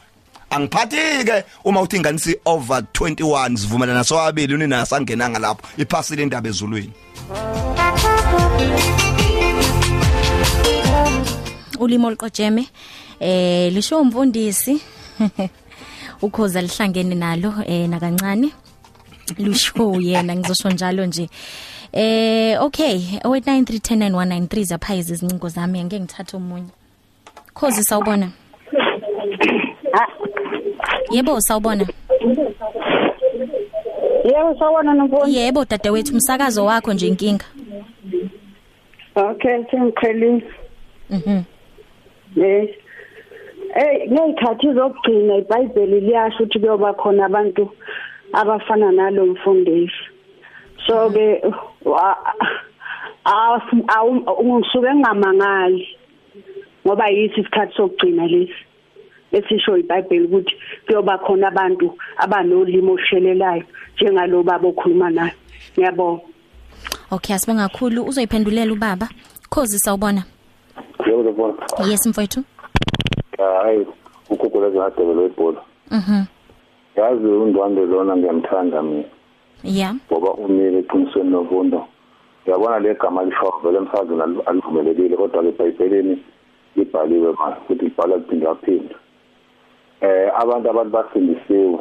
[0.50, 5.62] Angiphathi ke uma uthi ingane si over 21 sivumelana sobabili unina asangenanga lapho.
[5.78, 6.92] Iphasile indaba ezulwini.
[11.78, 12.68] Ulimo oluqojeme
[13.20, 14.80] eh lisho umfundisi.
[16.22, 18.52] Ukhoza lihlangene nalo eh nakancane.
[19.38, 21.28] Lusho yena ngizosho njalo nje.
[21.92, 26.70] Eh okay 0893109193 zaphayizi izincingo zami angeke ngithathe umunye
[27.54, 28.28] khozi sawubona
[31.10, 31.86] yebo sawubona
[34.24, 35.36] Yebo sawona nomfundi.
[35.36, 37.44] yebo dadewethu umsakazo wakho nje inkinga
[39.14, 40.42] Okay, sengiqhelile.
[41.10, 41.42] mhm
[42.36, 42.70] Yes.
[43.76, 47.70] Eh ngeyikhathi zokugcina iBhayibheli liyasho ukuthi kuyoba khona abantu
[48.32, 49.92] abafana nalo mfundisi.
[50.86, 51.42] So ke
[54.38, 55.88] ungisuke ngingamangali
[56.86, 58.54] ngoba yisi isikhathi sokugcina lesi
[59.32, 60.54] esisho iBhayibheli ukuthi
[60.86, 63.64] kuyoba khona abantu abanolimo olushelelayo
[63.94, 65.32] njengalo baba okhuluma naye.
[65.76, 66.22] Ngiyabonga.
[67.10, 68.04] okay asibonga kakhulu.
[68.04, 69.08] Uzoyiphendulela ubaba.
[69.50, 70.22] Khozi sawubona.
[71.06, 71.54] Yebo lebona
[71.88, 72.44] yes mfowethu.
[73.38, 73.86] Hayi
[74.30, 76.24] ukugula zahadebelo ibhola mhm.
[76.96, 79.04] Yazi undwande lona ngiyamthanda mina.
[79.64, 81.86] Yeah ngoba umile eqinisweni novundo
[82.46, 86.24] uyabona le gama lisho vele emsazweni alu- alivumelekile kodwa ke ebhayibhelini
[86.76, 88.94] libhaliwe ma futhi libhala kuphinda phinda
[90.00, 91.78] eh abantu abantu basindisiwe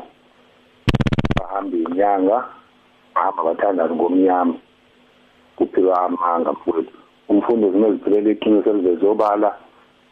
[1.40, 2.46] bahamba inyanga
[3.16, 4.54] bahamba bathandana ngomnyama
[5.56, 6.98] kuphilwa amanga mfowethu.
[7.30, 9.56] Umfundi zimeziphilela iqiniso elivezobala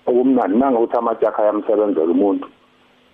[0.06, 2.48] okumnandi manga uthi amajakha ayamsebenzela umuntu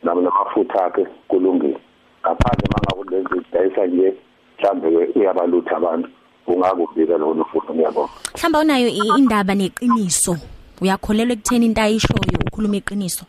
[0.03, 1.77] nabo namafutha akhe kulungile.
[2.21, 4.15] Ngaphandle manga kulezi dayisa nje
[4.59, 6.09] mhlambe uyabalutha abantu
[6.47, 8.87] ungakubika lo nofundo ngiyabona mhlamba unayo
[9.17, 10.37] indaba neqiniso?
[10.81, 13.25] Uyakholelwa ekutheni into ayishoyo ukhuluma iqiniso?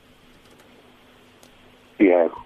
[1.98, 2.36] Yebo.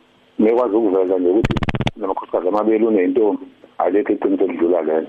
[0.41, 1.55] Ngekwazi ukuveza nje ukuthi
[1.97, 3.45] namakhosikazi amabili unentombi
[3.79, 5.09] alikho iqiniso elidlula lelo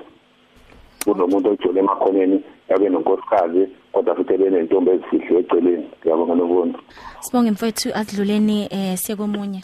[1.06, 5.88] kunomuntu ojole emakhoneni yabe nonkosikazi kodwa futhi ebenentombi ezifihliwe eceleni.
[6.00, 6.78] Ngiyabonga nokundi
[7.20, 9.64] sibonge mfowethu asidluleni eh siye komunye.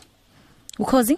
[0.80, 1.18] Ukhozi?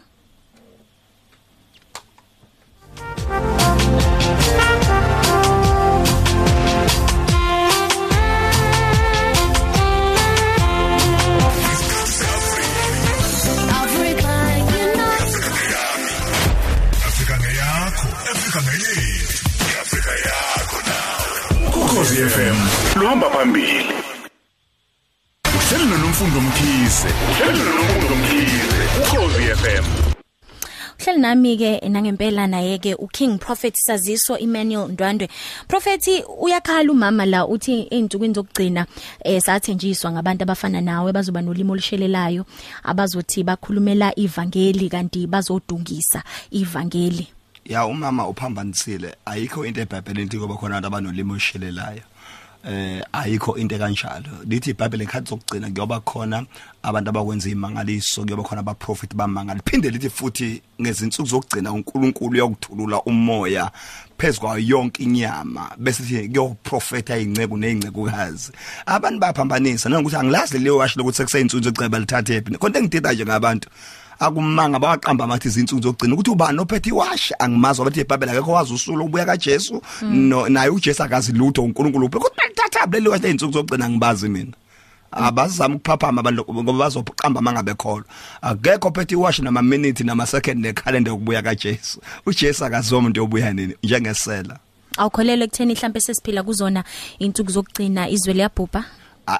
[22.27, 22.55] FM
[22.99, 23.85] luhamba phambili.
[25.57, 29.85] Uhlelo nomfundo mkhize Uhlelo nomfundo mkhize Ukhozi FM
[30.99, 35.29] Uhleli nami ke nangempela naye ke uKing Prophet Saziso Emmanuel Ndwandwe.
[35.67, 38.85] Prophet uyakhala umama la uthi einsukwini zokugcina
[39.23, 42.45] eh sathenjiswa ngabantu abafana nawe bazoba nolimo olushelelayo
[42.83, 47.27] abazothi bakhulumela ivangeli kanti bazodungisa ivangeli.
[47.65, 52.03] Ya umama uphambanisile ayikho into eBhayibhelini ethi kuba khona abantu abanolimo oshilelayo
[52.65, 56.45] eh ayikho into kanjalo lithi iBhayibheli ekhathi sokugcina kuyoba khona
[56.83, 59.61] abantu abakwenza imangaliso kuyoba khona abaprofeti bamangala.
[59.65, 63.71] Phinde lithi futhi ngezinsuku zokugcina uNkulunkulu uyokuthulula umoya
[64.17, 65.71] phezukwayo yonke inyama.
[65.77, 68.51] Bese sithi kuyoprofeta ingcebo nezingcekukazi
[68.85, 73.69] abantu bayaphambanisa nangokuthi angilazi leyo washo lokuthi sekuseyinsuku zoceba lithathe phi konke engidida nje ngabantu
[74.19, 79.05] akumanga baqamba amathi izinsuku zokugcina ukuthi ubani ophethe iwash angimazi wabathi eBhayibheli akekho wazi usulo
[79.05, 79.81] ubuya kaJesu.
[80.01, 82.19] No naye uJesu akazi lutho uNkulunkulu uphe.
[82.19, 84.51] Kodwa lithatha leli wash izinsuku zokugcina ngibazi mina.
[85.11, 88.03] Abazama ukuphaphama abantu ngoba bazoqamba mangabe kholo
[88.41, 92.01] akekho ophethe iwash nama minute nama second necalendar ukubuya kaJesu.
[92.25, 94.59] uJesu akaziwa umuntu obuya nini njengesela.
[94.97, 96.83] Awukholelwe ekutheni mhlambe sesiphila kuzona
[97.19, 98.83] insuku zokugcina izwe liyabhubha?
[99.27, 99.39] ah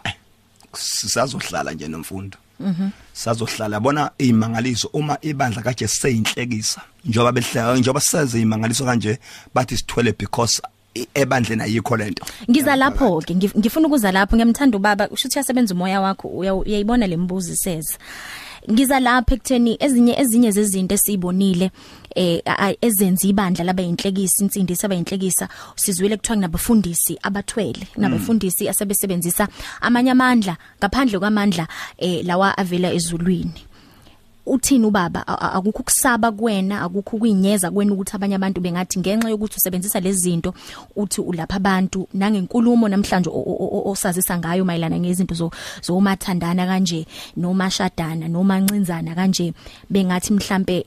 [0.73, 2.37] sisazohlala nje nomfundo.
[2.37, 2.48] Mhm.
[3.13, 9.19] Sazohlala yabona imangaliso uma ibandla kaje seyinhlekisa njoba behleka njoba seze imangaliso kanje
[9.53, 10.61] bathi sithwele because
[10.95, 12.25] i- ebandleni ayikho lento.
[12.49, 16.55] Ngiza lapho ke ngif- ngifuna ukuza lapho ngiyamthanda ubaba usho ukuthi yasebenza umoya wakho uya-
[16.55, 17.97] uyayibona lembuzo iseza.
[18.71, 21.71] Ngiza lapha ekutheni ezinye ezinye zezinto esizibonile
[22.15, 22.41] eh
[22.81, 29.47] ezenza ibandla laba yinhlekisa insindisi abayinhlekisa sizwile kuthiwa kunabafundisi abathwele nabafundisi asebesebenzisa
[29.81, 33.68] amanye amandla ngaphandle kwamandla eh lawa avela ezulwini.
[34.49, 39.99] Uthini ubaba akukho kusaba kuwena akukho kuyinyeza kuwena ukuthi abanye abantu bengathi ngenxa yokuthi usebenzisa
[39.99, 40.53] lezi zinto
[40.95, 43.29] uthi ulapha abantu nangenkulumo namhlanje
[43.85, 47.05] osazisa ngayo mayelana ngezinto zo zomathandana kanje
[47.37, 49.53] noma shadana noma ncinzana kanje
[49.89, 50.85] bengathi mhlambe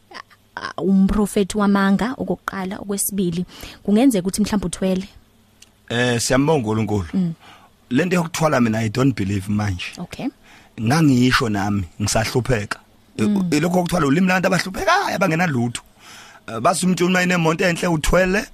[0.78, 3.46] umprofeti wamanga okokuqala okwesibili
[3.82, 5.08] kungenzeka ukuthi mhlawumbe uthwele
[5.92, 7.34] Eh siyambonga uNkulunkulu.
[7.90, 9.92] Lento yokuthwala mina I don't believe manje.
[9.98, 10.28] okay
[10.80, 12.78] Ngangisho nami ngisahlupheka.
[13.18, 15.82] Lokho okuthwala ulimi labantu abahluphekayo abangena lutho.
[16.48, 18.44] Eh, basi umuntu uma inemonto enhle uthwele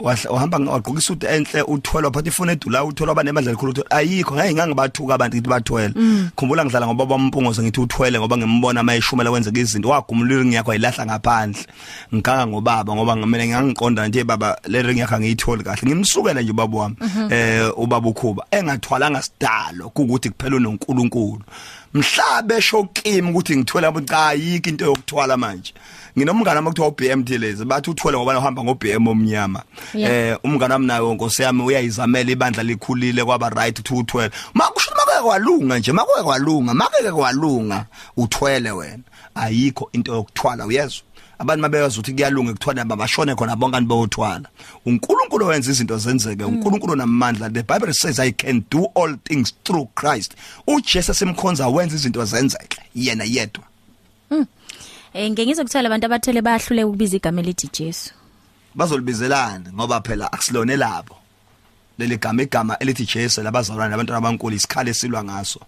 [0.00, 3.88] wahla- wahamba wagqoka isudu enhle uthwele waphatha ifone edula uthwele abanemandla likhulu uthwele.
[3.90, 5.94] Ayikho ngeke ngangibathuka abantu ngithi bathwele.
[6.34, 11.06] Khumbula ngidlala ngoba bampungoze ngithi uthwele ngoba ngimbona mayishumela kwenzeka izinto wagumula iring yakho ayilahla
[11.06, 11.66] ngaphandle.
[12.14, 15.86] Ngikanga ngobaba ngoba mina ngangiqonda nje baba le ring yakho angiyitholi kahle.
[15.86, 16.96] Ngimsukela nje ubaba wami
[17.30, 18.44] eh ubaba ukhuba.
[18.50, 20.56] Engathwalanga sidalo ukuthi kuphela
[21.96, 25.72] uNkulunkulu mhlabe shokimi ukuthi ngithwele abantu cha ayikho into yokuthwala manje.
[26.18, 29.62] Nginomngane wami kuthiwa uBMT lezi bathi uthwele ngoba uhamba ngoBM omnyama.
[29.94, 35.22] Eh umngane wami nayo nkosi yami uyayizamela ibandla likhulile kwaba right to uthwele makusho makeke
[35.22, 37.86] kwalunga nje makeke kwalunga makeke kwalunga
[38.16, 39.02] uthwele wena.
[39.34, 41.02] Ayikho into yokuthwala uyezwa?
[41.38, 44.48] Abantu mabeyazi ukuthi kuyalunga ekuthwala babashone khona bonke abantu bayothwala
[44.86, 47.50] uNkulunkulu wenza izinto zenzeke uNkulunkulu namandla.
[47.50, 50.34] The bible says i can do all things through Christ.
[50.66, 53.64] uJesu simkhonza wenza izinto zenzeke yena yedwa.
[55.14, 58.10] Eh ngeke ngizokuthola abantu abathele bayahluleka ukubiza igama elithi Jesu.
[58.74, 61.16] Bazolibizelana ngoba phela akusilone labo.
[61.98, 65.60] Leli gama igama elithi Jesu labazalwana nabantwana abankulu isikhali esilwa ngaso.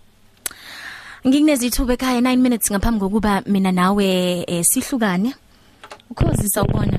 [1.26, 4.06] Ngikunezithuba ekhaya 9 minutes ngaphambi kokuba mina nawe
[4.46, 5.34] eh, sihlukane.
[6.10, 6.98] Ukhozi sawubona.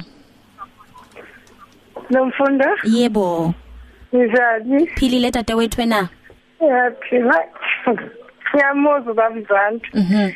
[2.10, 3.54] Nomfundo, Yebo,
[4.14, 4.88] njani?
[4.88, 6.10] philile dadewethu wena.
[6.62, 7.44] Yaphila.
[8.56, 9.90] Ngiyamuzwa babuzantu.
[9.94, 10.32] Mhm.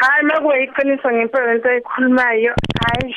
[0.00, 2.54] Hayi makuyiqiniso ngempela lento ekhulumayo.
[2.80, 3.14] Hayi.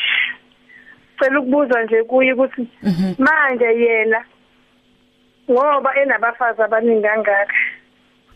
[1.20, 3.14] Cela ukubuza nje kuye ukuthi Mhm.
[3.18, 4.26] manje yena
[5.52, 7.54] ngoba enabafazi abaningi kangaka.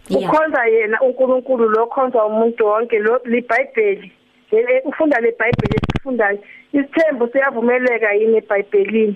[0.10, 0.24] Yeah.
[0.24, 4.12] Ukhonza yena uNkulunkulu lo khonza umuntu wonke lo liBhayibheli.
[4.52, 6.40] Eh, Ufunda leBhayibheli esifundayo.
[6.74, 9.16] Isithembu siyavumeleka yini eBhayibhelini?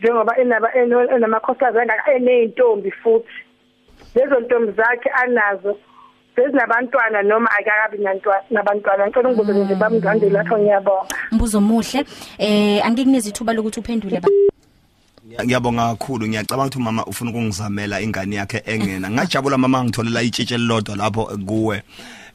[0.00, 3.28] Njengoba enaba eno- enamakhosikazi angaka eneyintombi futhi.
[4.14, 5.78] Lezo ntombi zakhe anazo
[6.36, 12.04] sezinabantwana noma akakabi nantwana nabantwana ngicela ngibuze nje bamngandela lapho ngiyabonga Mbuzo omuhle.
[12.38, 14.28] Eh angikunezithuba lokuthi uphendule ba.
[15.26, 20.54] Ngiya- ngiyabonga kakhulu ngiyacabanga ukuthi mama ufuna ukungizamela ingane yakhe engena ngajabula mama ngitholela itshitshe
[20.54, 21.82] elilodwa lapho kuwe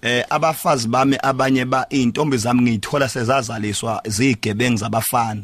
[0.05, 5.41] eh abafazi bami abanye ba intombi zami ngiyithola sezazaliswa zigebengu zabafana.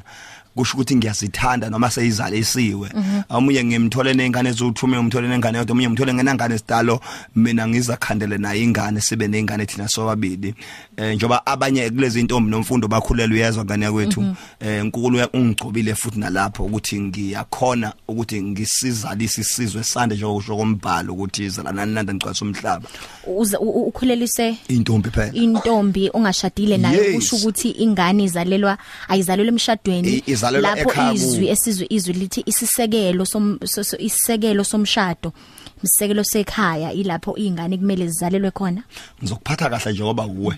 [0.55, 2.89] Kusho ukuthi ngiyazithanda noma seyizalisiwe
[3.29, 6.99] omunye ngimthole nezingane eziwu2 omunye umthole nengane yodwa omunye umthole ngenangane sidalo
[7.35, 10.55] mina ngizakhandele naye ingane sibe nezingane thina sobabili.
[10.97, 14.35] Eh njoba abanye kulezi intombi nomfundo bakhulelwe uyezwa ngane yakwethu.
[14.59, 21.93] Eh uNkulunkulu ungigcobile futhi nalapho ukuthi ngiyakhona ukuthi ngisizalise isizwe sande njengokusho kombhalo ukuthi izalanani
[21.93, 22.89] nanda ngicwasa umhlaba.
[23.27, 25.33] Uza- u- u- ukhulelise intombi phela.
[25.33, 27.15] intombi ongashadile nayo Yes.
[27.15, 28.77] kusho ukuthi ingane izalelwa
[29.07, 30.23] ayizalelwa emshadweni.
[30.41, 31.51] I- izalelwa ekhaya lapho izwi kubo.
[31.51, 35.33] esizwe izwi lithi isisekelo som so- so- isisekelo somshado
[35.83, 38.83] isisekelo sekhaya ilapho ingane kumele zizalelwe khona
[39.21, 40.55] ngizokuphatha kahle njengoba uwe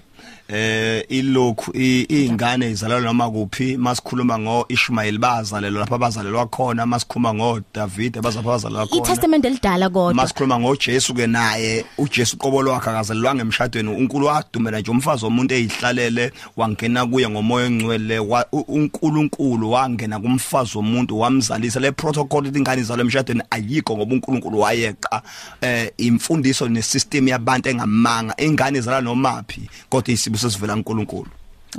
[0.47, 7.61] eh ilokhu izingane izalelwa noma kuphi masikhuluma ngo Ishmael bazalelwa lapha bazalelwa khona masikhuluma ngo
[7.73, 9.01] David bazapha bazalelwa khona.
[9.03, 10.13] iTestament elidala kodwa.
[10.13, 16.31] Masikhuluma ngoJesu ke naye uJesu qobo lwakhe akazelelwanga emshadweni uNkulunkulu wadumela nje umfazi womuntu eyihlalele
[16.57, 18.19] wangena kuye ngomoya ongcwele
[18.67, 21.79] uNkulunkulu wangena kumfazi womuntu wamzalisa.
[21.79, 25.21] Le protocol ingane izalwe emshadweni ayikho ngoba uNkulunkulu wayeqa
[25.61, 31.29] eh imfundiso nesystem yabantu engamanga ingane izalwa nomaphi kodwa isibuso sivela kuNkulunkulu.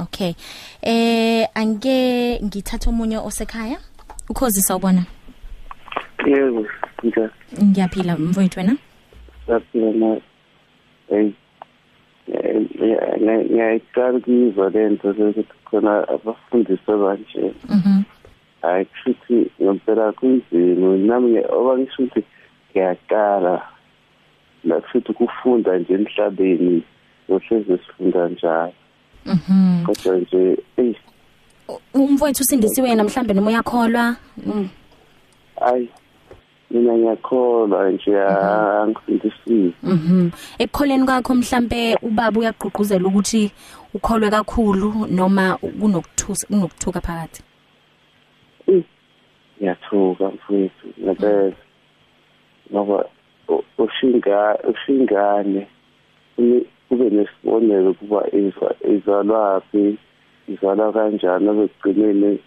[0.01, 0.35] Okay.
[0.83, 3.79] Eh angeke ngithatha umunye osekhaya?
[4.29, 5.05] Ukhozi sawubona
[6.27, 6.67] yebo
[7.05, 7.31] ngika
[7.63, 8.77] ngiyaphila mfowethu wena?
[9.47, 10.21] Saphila na
[11.09, 11.31] hey
[13.51, 18.03] ngiyayicala ukuyizwa le nto lokuthi khona abafundisi abanje mhm.
[18.63, 22.25] Hayi kushuthi ngempela kunzima nami oba ngisho ukuthi
[22.71, 23.63] ngiyaqala
[24.65, 26.83] la futhi ukufunda nje emhlabeni.
[27.31, 28.73] Ngohleze sifunda njalo.
[29.27, 29.85] Mhm.
[29.87, 30.97] Kodwa nje eyi.
[31.95, 34.17] Umfowethu usindisiwe yena mhlambe noma uyakholwa?
[34.47, 34.69] Mm.
[35.61, 35.89] hayi
[36.71, 39.73] mina ngiyakholwa nje angifundisile.
[39.83, 40.31] Mhm.
[40.59, 43.53] Ekukholeni kwakho mhlambe ubaba uyagqugquzela ukuthi
[43.95, 47.43] ukholwe kakhulu noma kunokuthusa kunokuthuka phakathi.
[49.61, 51.53] ngiyathuka mfowethu ngempela.
[52.73, 53.05] Ngoba
[53.49, 55.67] u- ushinga ushingane
[56.95, 59.99] kube nesibonelo kuba izwa- izalwaphi
[60.49, 62.39] izalwa kanjani abekugcineni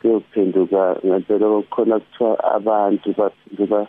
[0.00, 3.86] kuyophenduka ngempela kukhona kuthiwa abantu baphenduka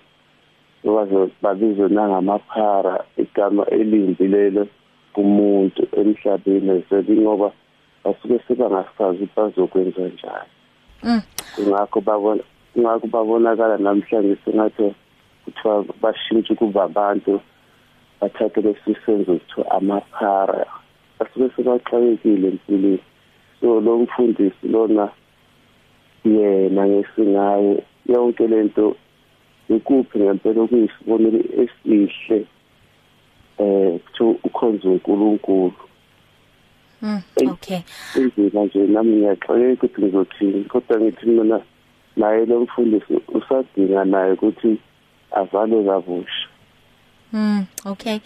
[0.84, 4.68] baze babizwe nangamaphara igama elimbi lelo
[5.14, 7.51] kumuntu emhlabeni zeli ngoba
[8.03, 10.51] basuke sebangasazi ukuthi bazokwenza njani
[11.03, 11.22] Mm.
[11.70, 12.43] ngakho babona
[12.80, 14.93] ngakho babonakala namhlanje sengathi
[15.45, 17.41] kuthiwa bashintshe kuba abantu
[18.22, 20.65] bathathe lesisenzo kuthiwa amaphara
[21.19, 22.99] basuke sebaxakekile empilweni
[23.59, 25.09] so lo mfundisi lona
[26.26, 28.95] yena ngesingayo yonke lento
[29.69, 32.45] ikuphi ngempela okuyisibonelo esihle
[33.57, 35.74] eh kuthiwa ukhonza uNkulunkulu
[37.01, 37.22] Mm.
[37.36, 37.49] Eyi.
[37.49, 37.82] Okay.
[38.15, 41.59] inzima nje nami ngiyaxoleka ukuthi ngizothini kodwa ngithi mina
[42.15, 44.78] naye lo mfundisi usadinga naye ukuthi
[45.32, 46.47] azalwe kabusha
[47.34, 47.65] Mm.
[47.86, 48.19] Okay.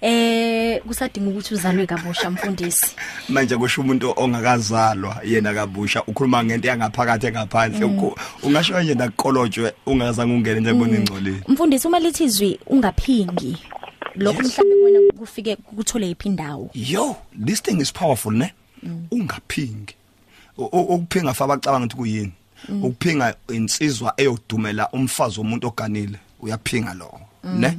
[0.00, 2.86] Eh kusadinga ukuthi uzalwe kabusha mfundisi.
[3.28, 10.34] manje kusho umuntu ongakazalwa yena kabusha ukhuluma ngento yangaphakathi engaphandle Uku- ungasho nje nakolotshwe ungazange
[10.34, 13.56] ungene nje bona ingcolile Mfundisi uma lithi izwi ungaphingi
[14.14, 16.70] lokho mhlambe wena kufike kuthole iphi indawo.
[16.74, 18.52] yo this thing is powerful ne?
[19.10, 19.94] Ungaphingi
[20.58, 22.32] U- u- ukuphinga fa abacabanga ukuthi kuyini?
[22.82, 27.78] Ukuphinga insizwa eyodumela umfazi womuntu oganile uyaphinga lo ne?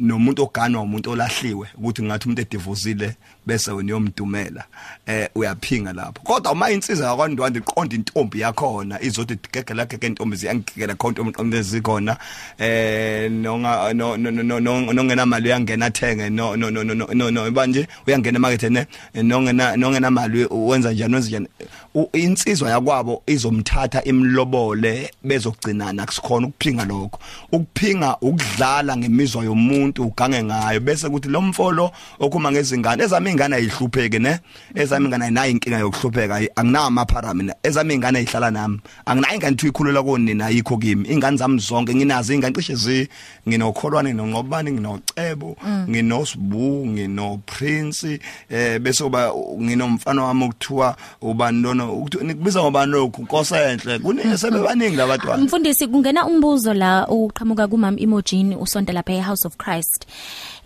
[0.00, 3.14] Nomuntu oganwa umuntu olahliwe ukuthi ngathi umuntu edivozile
[3.46, 4.64] bese wena uyomdumela
[5.06, 10.94] eh uyaphinga lapho kodwa uma insizwa yakwandwanda iqonda intombi yakhona izothi gegela gegela intombi ziyangigegela
[10.94, 12.16] khonto umqondo zikhona
[12.58, 17.30] eh nonga no no no no nongena mali uyangena athenge no no no no no
[17.30, 18.86] no manje uyangena emarket ne
[19.22, 21.48] nongena nongena mali wenza njani wenza njani
[21.94, 27.18] U- insizwa yakwabo izomthatha imlobole bezogcinana akusikhona ukuphinga lokho
[27.52, 34.18] ukuphinga ukudlala ngemizwa yomuntu ugange ngayo bese kuthi lo mfolo okhuma ngezingane ezami ingane ayihlupheke
[34.18, 34.38] ne?
[34.74, 37.54] Ezami ingane ayinayo inkinga yokuhlupheka ayi- anginawo amaphara mina.
[37.62, 38.80] Ezami ingane ayihlala nami.
[39.06, 41.08] Anginayo inganethi ikhulula konina ayikho kimi.
[41.08, 43.08] Ingane zami zonke nginazo ingane cishe zi
[43.48, 45.56] nginokholwane nonqobani nginocebo
[45.88, 48.20] nginosibu nginoprince
[48.50, 53.22] eh bese uba nginomfana wami okuthiwa ubani lona ukuthi nikubiza ngobani lokhu?
[53.22, 53.98] Nkosenhle.
[53.98, 59.77] Kunesebebaningi labantwana Mfundisi kungena umbuzo la uqhamuka kumam Imogene usonta lapha eHouse of Christ.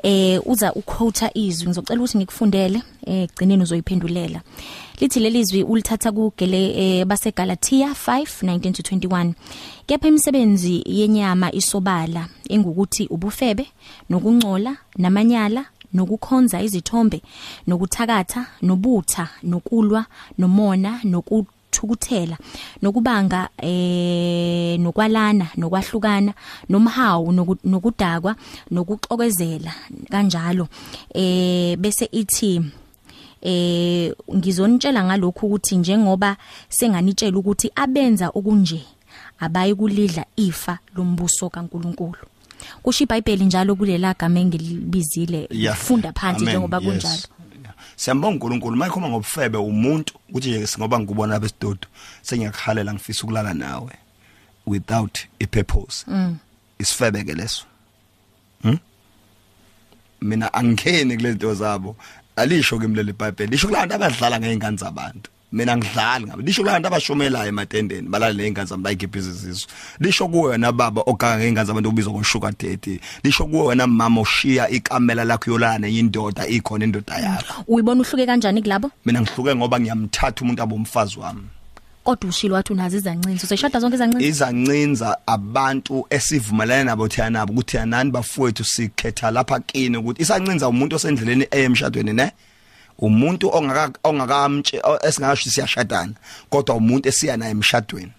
[0.02, 4.40] Eh uza uquote izwi ngizocela ukuthi ngikufundele eh gcineni uzoyiphendulela.
[5.00, 6.60] Lithi lelizwi ulithatha kugele
[7.00, 9.32] eh, baseGalatia 5:19 to 21.
[9.86, 13.66] Kepha imisebenzi yenyama isobala engukuthi ubufebe
[14.10, 17.22] nokungcola namanyala nokukhonza izithombe
[17.66, 20.06] nokuthakatha nobutha nokulwa
[20.38, 22.36] nomona noku nokuthukuthela
[22.82, 26.32] nokubanga eh nokwalana nokwahlukana
[26.68, 28.36] nomhawu noku- nokudakwa
[28.70, 29.72] nokuxokozela
[30.10, 30.68] kanjalo
[31.14, 32.60] eh bese ithi
[33.42, 36.36] eh ngizonitshela ngalokhu ukuthi njengoba
[36.68, 38.80] senganitshela ukuthi abenza okunje
[39.40, 42.18] abayi kulidla ifa lombuso kaNkuluNkulu
[42.82, 45.76] kusho iBhayibheli njalo kulela gama engilibizile Yeah.
[45.76, 47.41] funda phansi njengoba kunjalo.
[47.96, 51.86] Siyambonga uNkulunkulu mayikhoma ngobufebe umuntu ukuthi nje singoba ngikubona besidodo
[52.22, 53.92] sengiyakhalela ngifisa ukulala nawe
[54.66, 56.04] without a purpose.
[56.08, 56.38] Mm.
[56.78, 57.64] Isifebe ke leso.
[58.62, 58.78] Hm?
[60.20, 61.96] Mina angikeni kulento zabo.
[62.36, 63.50] Alisho kimi leli iBhayibheli.
[63.50, 65.30] Lisho kulantu abadlala ngeingane zabantu.
[65.52, 66.42] Mina ngidlali ngabe.
[66.42, 69.70] Lisho kulantu abashomelayo ematendeni balala neingane zami bayigipha izizizwe.
[70.00, 73.00] Lisho kuwe wena baba ogaga ngeingane zabantu ubizwa ngosugar daddy.
[73.24, 77.64] Lisho kuwe wena mama ushiya ikamela lakho yolala nenye indoda ikhona indoda yakho.
[77.68, 81.42] uyibona uhluke kanjani kulabo Mina ngihluke ngoba ngiyamthatha umuntu abomfazi wami.
[82.04, 87.76] kodwa ushilo wathi unazo izancinzo useshada zonke izancinzo izancinza abantu esivumelane nabo thina nabo ukuthi
[87.76, 92.32] yanani bafowethu sikhetha lapha kini ukuthi isancinza umuntu osendleleni eyemshadweni ne
[92.98, 96.12] umuntu ongaka ongakamtshe esingakasho siyashadana
[96.50, 98.12] kodwa umuntu esiya naye emshadweni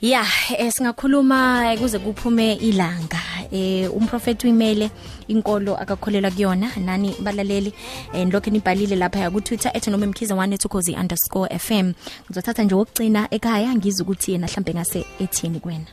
[0.00, 0.26] Yeah,
[0.58, 3.18] eh, singakhuluma eh, kuze kuphume ilanga.
[3.52, 4.90] Eh umprofeti uimele
[5.28, 7.72] inkolo akakholelwa kuyona nani balaleli
[8.12, 11.94] eh lokho nibhalile lapha ku Twitter @noma mkhize 1 _fm.
[12.26, 15.86] Ngizothatha nje ukugcina ekhaya ngizwe ukuthi yena mhlambe ngase ethini kwena.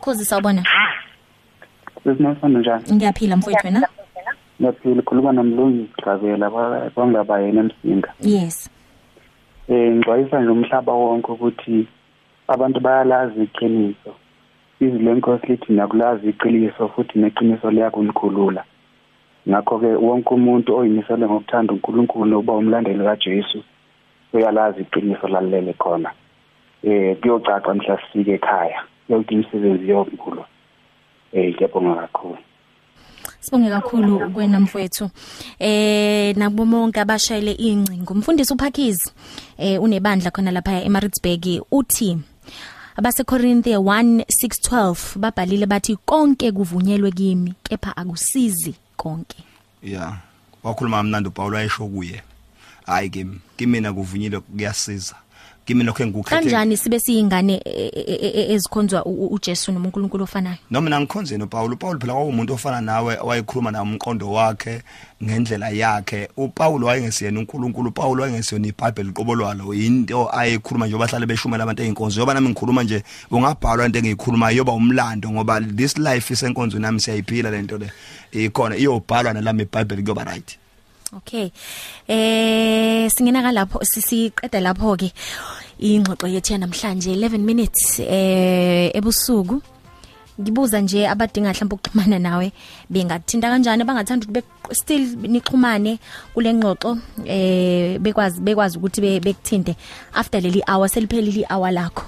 [0.00, 0.64] Khozi sawubona.
[2.04, 2.84] Sesinasana njani?
[2.92, 3.88] Ngiyaphila mfowethu wena?
[4.60, 6.50] Ngiyaphila khuluma nomlungi Gcabela
[6.94, 8.12] kwangaba yena emsinga.
[8.20, 8.70] Yes.
[9.68, 11.86] Eh ngixwayisa nje umhlaba wonke ukuthi
[12.48, 14.12] abantu bayalazi iqiniso.
[14.80, 18.64] Izwi lenkosi lithi nakulazi iqiniso futhi neqiniso liyakunikhulula.
[19.48, 23.64] Ngakho ke wonke umuntu oyimisele ngokuthanda uNkulunkulu nokuba umlandeli kaJesu
[24.32, 26.12] uyalazi iqiniso lalele khona.
[26.84, 28.82] Eh kuyocaca mhla sifike ekhaya.
[29.08, 30.44] Yonke imisebenzi yomkhulu.
[31.32, 32.38] Eh ngiyabonga kakhulu.
[33.40, 35.10] Sibonge kakhulu kwena mfowethu.
[35.58, 38.14] Eh nabo bonke abashayele incingo.
[38.14, 39.10] Umfundisi uPhakizi
[39.58, 42.18] eh unebandla khona lapha eMaritzburg uthi
[42.96, 49.36] abaseKorinthe 1:612 babhalile bathi konke kuvunyelwe kimi kepha akusizi konke.
[49.82, 50.18] yeah
[50.62, 52.22] wakhuluma mnandi uPaul wayesho kuye
[52.86, 55.14] hayi kimi kimina kuvunyile kuyasiza
[55.70, 56.40] kimi lokho engikukhethe.
[56.42, 60.56] Kanjani sibe siyingane e- e- e- ezikhonzwa u- u- uJesu noma uNkulunkulu ofanayo?
[60.70, 64.82] noma mina ngikhonzeni uPaul uPaul phela kwawumuntu ofana nawe wayekhuluma nawe umqondo wakhe
[65.24, 66.28] ngendlela yakhe.
[66.36, 72.34] uPaul wayengesiyena uNkulunkulu uPaul wayengesiyona iBhayibheli qobolwalo into ayekhuluma nje bahlale beshumela abantu einkonzo yoba
[72.34, 77.78] nami ngikhuluma nje ungabhalwa into engiyikhuluma yoba umlando ngoba this life isenkonzweni nami siyayiphila lento
[77.78, 77.90] le.
[78.32, 80.58] Ikhona iyobhalwa nalami iBhayibheli kuyoba right.
[81.16, 81.50] Okay.
[82.08, 85.12] Eh singena kalapho sisiqeda lapho ke
[85.80, 89.60] ingxoxo yethu namhlanje 11 minutes eh ebusuku.
[90.40, 92.52] Ngibuza nje abadinga mhlawumbe ukuxhumana nawe
[92.90, 94.42] bengathinta kanjani bangathanda ukuthi
[94.72, 95.98] still nixhumane
[96.34, 99.76] kule ngxoxo eh bekwazi bekwazi ukuthi be- bekuthinte
[100.14, 102.04] after leli hour seliphelile ihour lakho.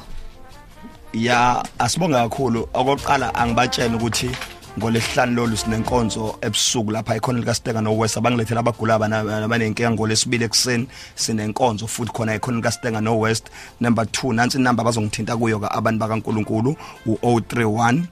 [1.12, 4.30] ya asibonga kakhulu okokuqala angibatshela ukuthi
[4.78, 10.44] ngolesihlanu lolu sinenkonzo ebusuku lapha ikhona lika Stega no West abangilethela abagula abana abanenkinga ngolesibili
[10.44, 13.50] ekseni sinenkonzo futhi khona ikhona lika Stega no West
[13.80, 18.02] number 2 nansi inamba bazongithinta kuyo ka abantu bakaNkuluNkulu u031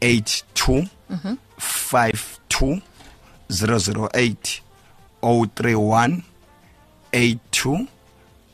[0.00, 0.86] 82
[1.58, 2.80] 52
[3.50, 4.60] 008
[5.22, 6.20] 031
[7.12, 7.86] 82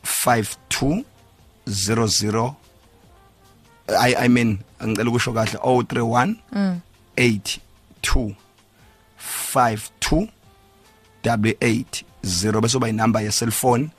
[0.03, 1.03] 52
[1.67, 2.53] 00
[3.87, 6.75] I I mean ngicela ukusho kahle 031 82
[7.17, 8.33] 52
[11.23, 13.89] 880 bese uba inamba ye cellphone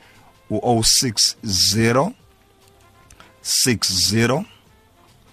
[0.50, 2.12] u060
[3.42, 4.44] 60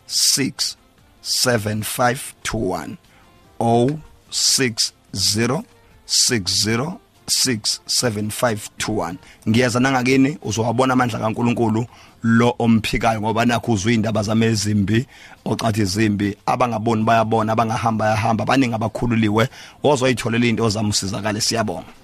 [0.07, 0.75] 6
[1.23, 2.95] 7521
[3.59, 4.91] 060
[6.05, 9.15] 60 67521
[9.49, 11.85] ngiyeza nangakini uzowabona amandla kaNkuluNkulu
[12.23, 15.05] lo omphikayo ngoba nakho uzwe indaba zami ezimbi
[15.45, 19.49] ocathi izimbi abangaboni bayabona abangahamba bayahamba baningi abakhululiwe.
[19.83, 22.02] Wozoyitholela into zami usizakale siyabonga.